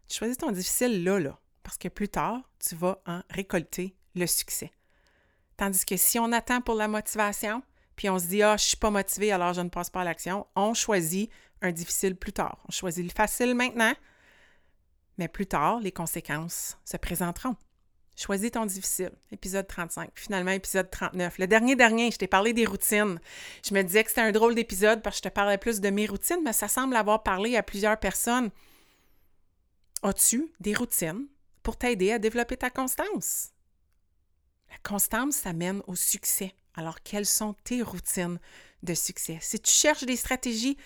tu 0.08 0.18
choisis 0.18 0.38
ton 0.38 0.50
difficile 0.50 1.04
là, 1.04 1.20
là, 1.20 1.40
parce 1.62 1.78
que 1.78 1.90
plus 1.90 2.10
tard, 2.10 2.42
tu 2.58 2.74
vas 2.74 3.00
en 3.06 3.22
récolter 3.30 3.96
le 4.16 4.26
succès. 4.26 4.72
Tandis 5.58 5.86
que 5.86 5.96
si 5.96 6.18
on 6.18 6.32
attend 6.32 6.62
pour 6.62 6.74
la 6.74 6.88
motivation, 6.88 7.62
puis 7.96 8.10
on 8.10 8.20
se 8.20 8.28
dit, 8.28 8.42
ah, 8.42 8.58
je 8.58 8.64
ne 8.64 8.68
suis 8.68 8.78
pas 8.78 8.90
motivé, 8.90 9.32
alors 9.32 9.54
je 9.54 9.62
ne 9.62 9.70
passe 9.70 9.90
pas 9.90 10.02
à 10.02 10.04
l'action, 10.04 10.48
on 10.56 10.74
choisit 10.74 11.30
un 11.62 11.72
difficile 11.72 12.16
plus 12.16 12.34
tard. 12.34 12.58
On 12.68 12.72
choisit 12.72 13.04
le 13.04 13.12
facile 13.12 13.56
maintenant, 13.56 13.94
mais 15.18 15.28
plus 15.28 15.48
tard, 15.48 15.80
les 15.80 15.92
conséquences 15.92 16.78
se 16.86 16.98
présenteront. 16.98 17.56
Choisis 18.16 18.52
ton 18.52 18.66
difficile. 18.66 19.12
Épisode 19.32 19.68
35. 19.68 20.12
Finalement, 20.14 20.52
épisode 20.52 20.90
39. 20.90 21.40
Le 21.40 21.48
dernier 21.48 21.76
dernier, 21.76 22.12
je 22.12 22.18
t'ai 22.18 22.28
parlé 22.28 22.54
des 22.54 22.66
routines. 22.66 23.20
Je 23.68 23.74
me 23.74 23.82
disais 23.82 24.04
que 24.04 24.10
c'était 24.10 24.22
un 24.22 24.32
drôle 24.32 24.54
d'épisode 24.54 25.02
parce 25.02 25.16
que 25.20 25.26
je 25.26 25.30
te 25.30 25.34
parlais 25.34 25.58
plus 25.58 25.82
de 25.82 25.90
mes 25.90 26.06
routines, 26.06 26.42
mais 26.44 26.54
ça 26.54 26.68
semble 26.68 26.96
avoir 26.96 27.24
parlé 27.24 27.56
à 27.56 27.64
plusieurs 27.64 28.00
personnes. 28.00 28.52
As-tu 30.04 30.52
des 30.60 30.76
routines 30.76 31.28
pour 31.64 31.78
t'aider 31.78 32.12
à 32.12 32.20
développer 32.20 32.58
ta 32.58 32.70
constance? 32.70 33.50
La 34.70 34.78
constance, 34.84 35.36
ça 35.36 35.54
mène 35.54 35.82
au 35.88 35.96
succès. 35.96 36.54
Alors, 36.76 37.02
quelles 37.04 37.26
sont 37.26 37.54
tes 37.64 37.82
routines 37.82 38.40
de 38.82 38.94
succès? 38.94 39.38
Si 39.42 39.60
tu 39.60 39.72
cherches 39.72 40.06
des 40.06 40.16
stratégies, 40.16 40.78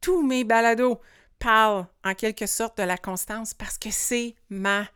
tous 0.00 0.26
mes 0.26 0.44
balados 0.44 1.00
parlent 1.38 1.86
en 2.04 2.14
quelque 2.14 2.46
sorte 2.46 2.78
de 2.78 2.82
la 2.82 2.96
constance 2.96 3.54
parce 3.54 3.78
que 3.78 3.90
c'est 3.90 4.34
ma, 4.48 4.88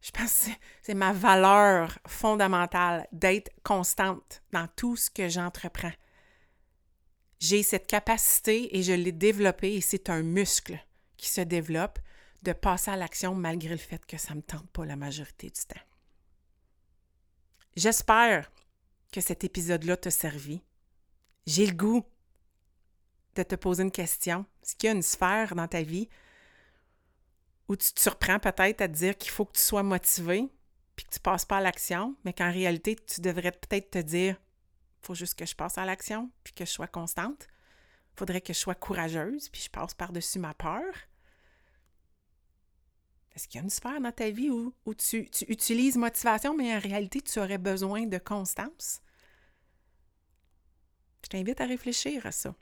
je 0.00 0.10
pense, 0.10 0.46
c'est 0.82 0.94
ma 0.94 1.12
valeur 1.12 1.98
fondamentale 2.06 3.06
d'être 3.12 3.50
constante 3.62 4.42
dans 4.52 4.68
tout 4.76 4.96
ce 4.96 5.10
que 5.10 5.28
j'entreprends. 5.28 5.92
J'ai 7.38 7.62
cette 7.62 7.86
capacité 7.86 8.76
et 8.76 8.82
je 8.82 8.92
l'ai 8.92 9.12
développée 9.12 9.74
et 9.74 9.80
c'est 9.80 10.08
un 10.08 10.22
muscle 10.22 10.78
qui 11.16 11.28
se 11.28 11.40
développe 11.40 11.98
de 12.42 12.52
passer 12.52 12.90
à 12.90 12.96
l'action 12.96 13.34
malgré 13.34 13.70
le 13.70 13.76
fait 13.76 14.04
que 14.06 14.18
ça 14.18 14.30
ne 14.30 14.36
me 14.36 14.42
tente 14.42 14.68
pas 14.70 14.84
la 14.84 14.96
majorité 14.96 15.48
du 15.48 15.60
temps. 15.66 15.80
J'espère 17.74 18.50
que 19.12 19.20
cet 19.20 19.44
épisode-là 19.44 19.96
t'a 19.96 20.10
servi. 20.10 20.62
J'ai 21.46 21.66
le 21.66 21.74
goût 21.74 22.04
de 23.34 23.42
te 23.42 23.54
poser 23.54 23.82
une 23.82 23.90
question. 23.90 24.46
Est-ce 24.62 24.76
qu'il 24.76 24.88
y 24.88 24.90
a 24.90 24.96
une 24.96 25.02
sphère 25.02 25.54
dans 25.54 25.68
ta 25.68 25.82
vie 25.82 26.08
où 27.68 27.76
tu 27.76 27.92
te 27.92 28.00
surprends 28.00 28.38
peut-être 28.38 28.80
à 28.80 28.88
te 28.88 28.92
dire 28.92 29.16
qu'il 29.16 29.30
faut 29.30 29.44
que 29.44 29.56
tu 29.56 29.62
sois 29.62 29.82
motivé 29.82 30.48
puis 30.94 31.04
que 31.04 31.10
tu 31.10 31.20
passes 31.20 31.44
pas 31.44 31.58
à 31.58 31.60
l'action, 31.60 32.16
mais 32.24 32.32
qu'en 32.32 32.50
réalité, 32.50 32.96
tu 32.96 33.20
devrais 33.20 33.52
peut-être 33.52 33.90
te 33.90 33.98
dire 33.98 34.36
il 35.02 35.06
faut 35.06 35.14
juste 35.14 35.38
que 35.38 35.46
je 35.46 35.54
passe 35.54 35.78
à 35.78 35.84
l'action 35.84 36.30
puis 36.42 36.54
que 36.54 36.64
je 36.64 36.70
sois 36.70 36.86
constante. 36.86 37.46
Il 38.14 38.18
faudrait 38.18 38.40
que 38.40 38.52
je 38.52 38.58
sois 38.58 38.74
courageuse 38.74 39.48
puis 39.50 39.60
je 39.60 39.70
passe 39.70 39.94
par-dessus 39.94 40.38
ma 40.38 40.54
peur. 40.54 40.82
Est-ce 43.36 43.48
qu'il 43.48 43.58
y 43.58 43.60
a 43.60 43.64
une 43.64 43.70
sphère 43.70 44.00
dans 44.00 44.12
ta 44.12 44.30
vie 44.30 44.48
où, 44.48 44.72
tu, 44.94 45.28
utilises 45.46 45.98
motivation, 45.98 46.56
mais 46.56 46.74
en 46.74 46.80
réalité, 46.80 47.20
tu 47.20 47.38
aurais 47.38 47.58
besoin 47.58 48.06
de 48.06 48.16
constance? 48.16 49.02
Je 51.22 51.28
t'invite 51.28 51.60
à 51.60 51.66
réfléchir 51.66 52.24
à 52.24 52.32
ça. 52.32 52.54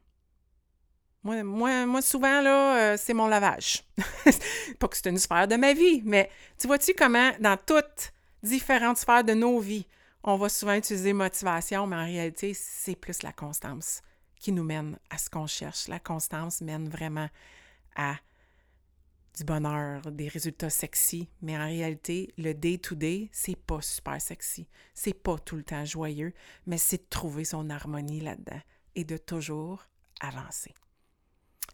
Moi, 1.23 1.45
moi, 1.45 1.87
moi 1.87 2.03
souvent, 2.03 2.41
là, 2.41 2.77
euh, 2.77 2.97
c'est 2.99 3.15
mon 3.15 3.29
lavage. 3.29 3.85
Pas 4.81 4.89
que 4.89 4.97
c'est 4.97 5.09
une 5.09 5.19
sphère 5.19 5.47
de 5.47 5.55
ma 5.55 5.75
vie, 5.75 6.03
mais 6.05 6.29
tu 6.59 6.67
vois-tu 6.67 6.93
comment, 6.93 7.31
dans 7.39 7.57
toutes 7.57 8.13
différentes 8.43 8.99
sphères 8.99 9.23
de 9.23 9.33
nos 9.33 9.61
vies, 9.61 9.87
on 10.25 10.37
va 10.37 10.49
souvent 10.49 10.75
utiliser 10.75 11.13
motivation, 11.13 11.87
mais 11.87 11.97
en 11.97 12.05
réalité, 12.05 12.53
c'est 12.53 12.97
plus 12.97 13.23
la 13.23 13.33
constance 13.33 14.03
qui 14.41 14.51
nous 14.51 14.65
mène 14.65 14.99
à 15.09 15.19
ce 15.19 15.31
qu'on 15.31 15.47
cherche. 15.47 15.87
La 15.87 16.01
constance 16.01 16.61
mène 16.61 16.89
vraiment 16.89 17.29
à 17.95 18.17
du 19.37 19.45
bonheur, 19.45 20.01
des 20.13 20.29
résultats 20.29 20.71
sexy, 20.71 21.29
mais 21.43 21.57
en 21.57 21.67
réalité, 21.67 22.33
le 22.39 22.55
day-to-day, 22.55 23.29
c'est 23.33 23.57
pas 23.57 23.81
super 23.81 24.21
sexy. 24.21 24.69
C'est 24.95 25.15
pas 25.15 25.39
tout 25.39 25.57
le 25.57 25.65
temps 25.65 25.85
joyeux, 25.85 26.33
mais 26.67 26.79
c'est 26.79 26.99
de 26.99 27.09
trouver 27.11 27.45
son 27.45 27.69
harmonie 27.71 28.21
là-dedans 28.21 28.61
et 28.95 29.05
de 29.05 29.17
toujours 29.17 29.87
avancer. 30.21 30.73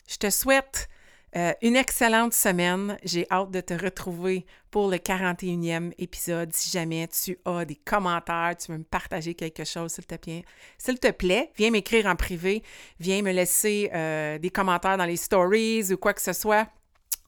Je 0.08 0.16
te 0.16 0.30
souhaite 0.30 0.88
euh, 1.36 1.52
une 1.62 1.76
excellente 1.76 2.32
semaine. 2.32 2.96
J'ai 3.04 3.26
hâte 3.30 3.50
de 3.50 3.60
te 3.60 3.74
retrouver 3.74 4.46
pour 4.70 4.90
le 4.90 4.96
41e 4.96 5.92
épisode. 5.98 6.52
Si 6.52 6.70
jamais 6.70 7.06
tu 7.08 7.38
as 7.44 7.64
des 7.64 7.76
commentaires, 7.76 8.56
tu 8.58 8.72
veux 8.72 8.78
me 8.78 8.84
partager 8.84 9.34
quelque 9.34 9.64
chose, 9.64 9.92
s'il 9.92 10.06
te 10.06 10.16
plaît, 10.16 10.44
s'il 10.78 10.98
te 10.98 11.10
plaît, 11.10 11.52
viens 11.56 11.70
m'écrire 11.70 12.06
en 12.06 12.16
privé, 12.16 12.62
viens 12.98 13.22
me 13.22 13.32
laisser 13.32 13.90
euh, 13.94 14.38
des 14.38 14.50
commentaires 14.50 14.96
dans 14.96 15.04
les 15.04 15.16
stories 15.16 15.92
ou 15.92 15.96
quoi 15.98 16.14
que 16.14 16.22
ce 16.22 16.32
soit. 16.32 16.68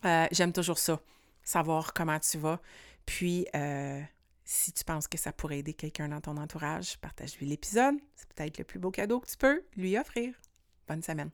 Euh, 0.04 0.26
j'aime 0.32 0.52
toujours 0.52 0.78
ça, 0.78 1.00
savoir 1.42 1.92
comment 1.92 2.18
tu 2.18 2.38
vas. 2.38 2.60
Puis, 3.06 3.46
euh, 3.54 4.00
si 4.44 4.72
tu 4.72 4.84
penses 4.84 5.08
que 5.08 5.18
ça 5.18 5.32
pourrait 5.32 5.58
aider 5.58 5.74
quelqu'un 5.74 6.08
dans 6.08 6.20
ton 6.20 6.36
entourage, 6.36 6.98
partage-lui 6.98 7.46
l'épisode. 7.46 7.94
C'est 8.14 8.28
peut-être 8.32 8.58
le 8.58 8.64
plus 8.64 8.78
beau 8.78 8.90
cadeau 8.90 9.20
que 9.20 9.28
tu 9.28 9.36
peux 9.36 9.62
lui 9.76 9.98
offrir. 9.98 10.34
Bonne 10.88 11.02
semaine. 11.02 11.30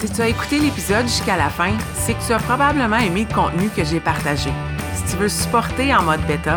Si 0.00 0.10
tu 0.10 0.22
as 0.22 0.28
écouté 0.28 0.58
l'épisode 0.58 1.06
jusqu'à 1.06 1.36
la 1.36 1.50
fin, 1.50 1.76
c'est 1.94 2.14
que 2.14 2.26
tu 2.26 2.32
as 2.32 2.38
probablement 2.38 2.96
aimé 2.96 3.26
le 3.28 3.34
contenu 3.34 3.68
que 3.68 3.84
j'ai 3.84 4.00
partagé. 4.00 4.50
Si 4.94 5.12
tu 5.12 5.16
veux 5.18 5.28
supporter 5.28 5.94
en 5.94 6.02
mode 6.02 6.26
bêta, 6.26 6.56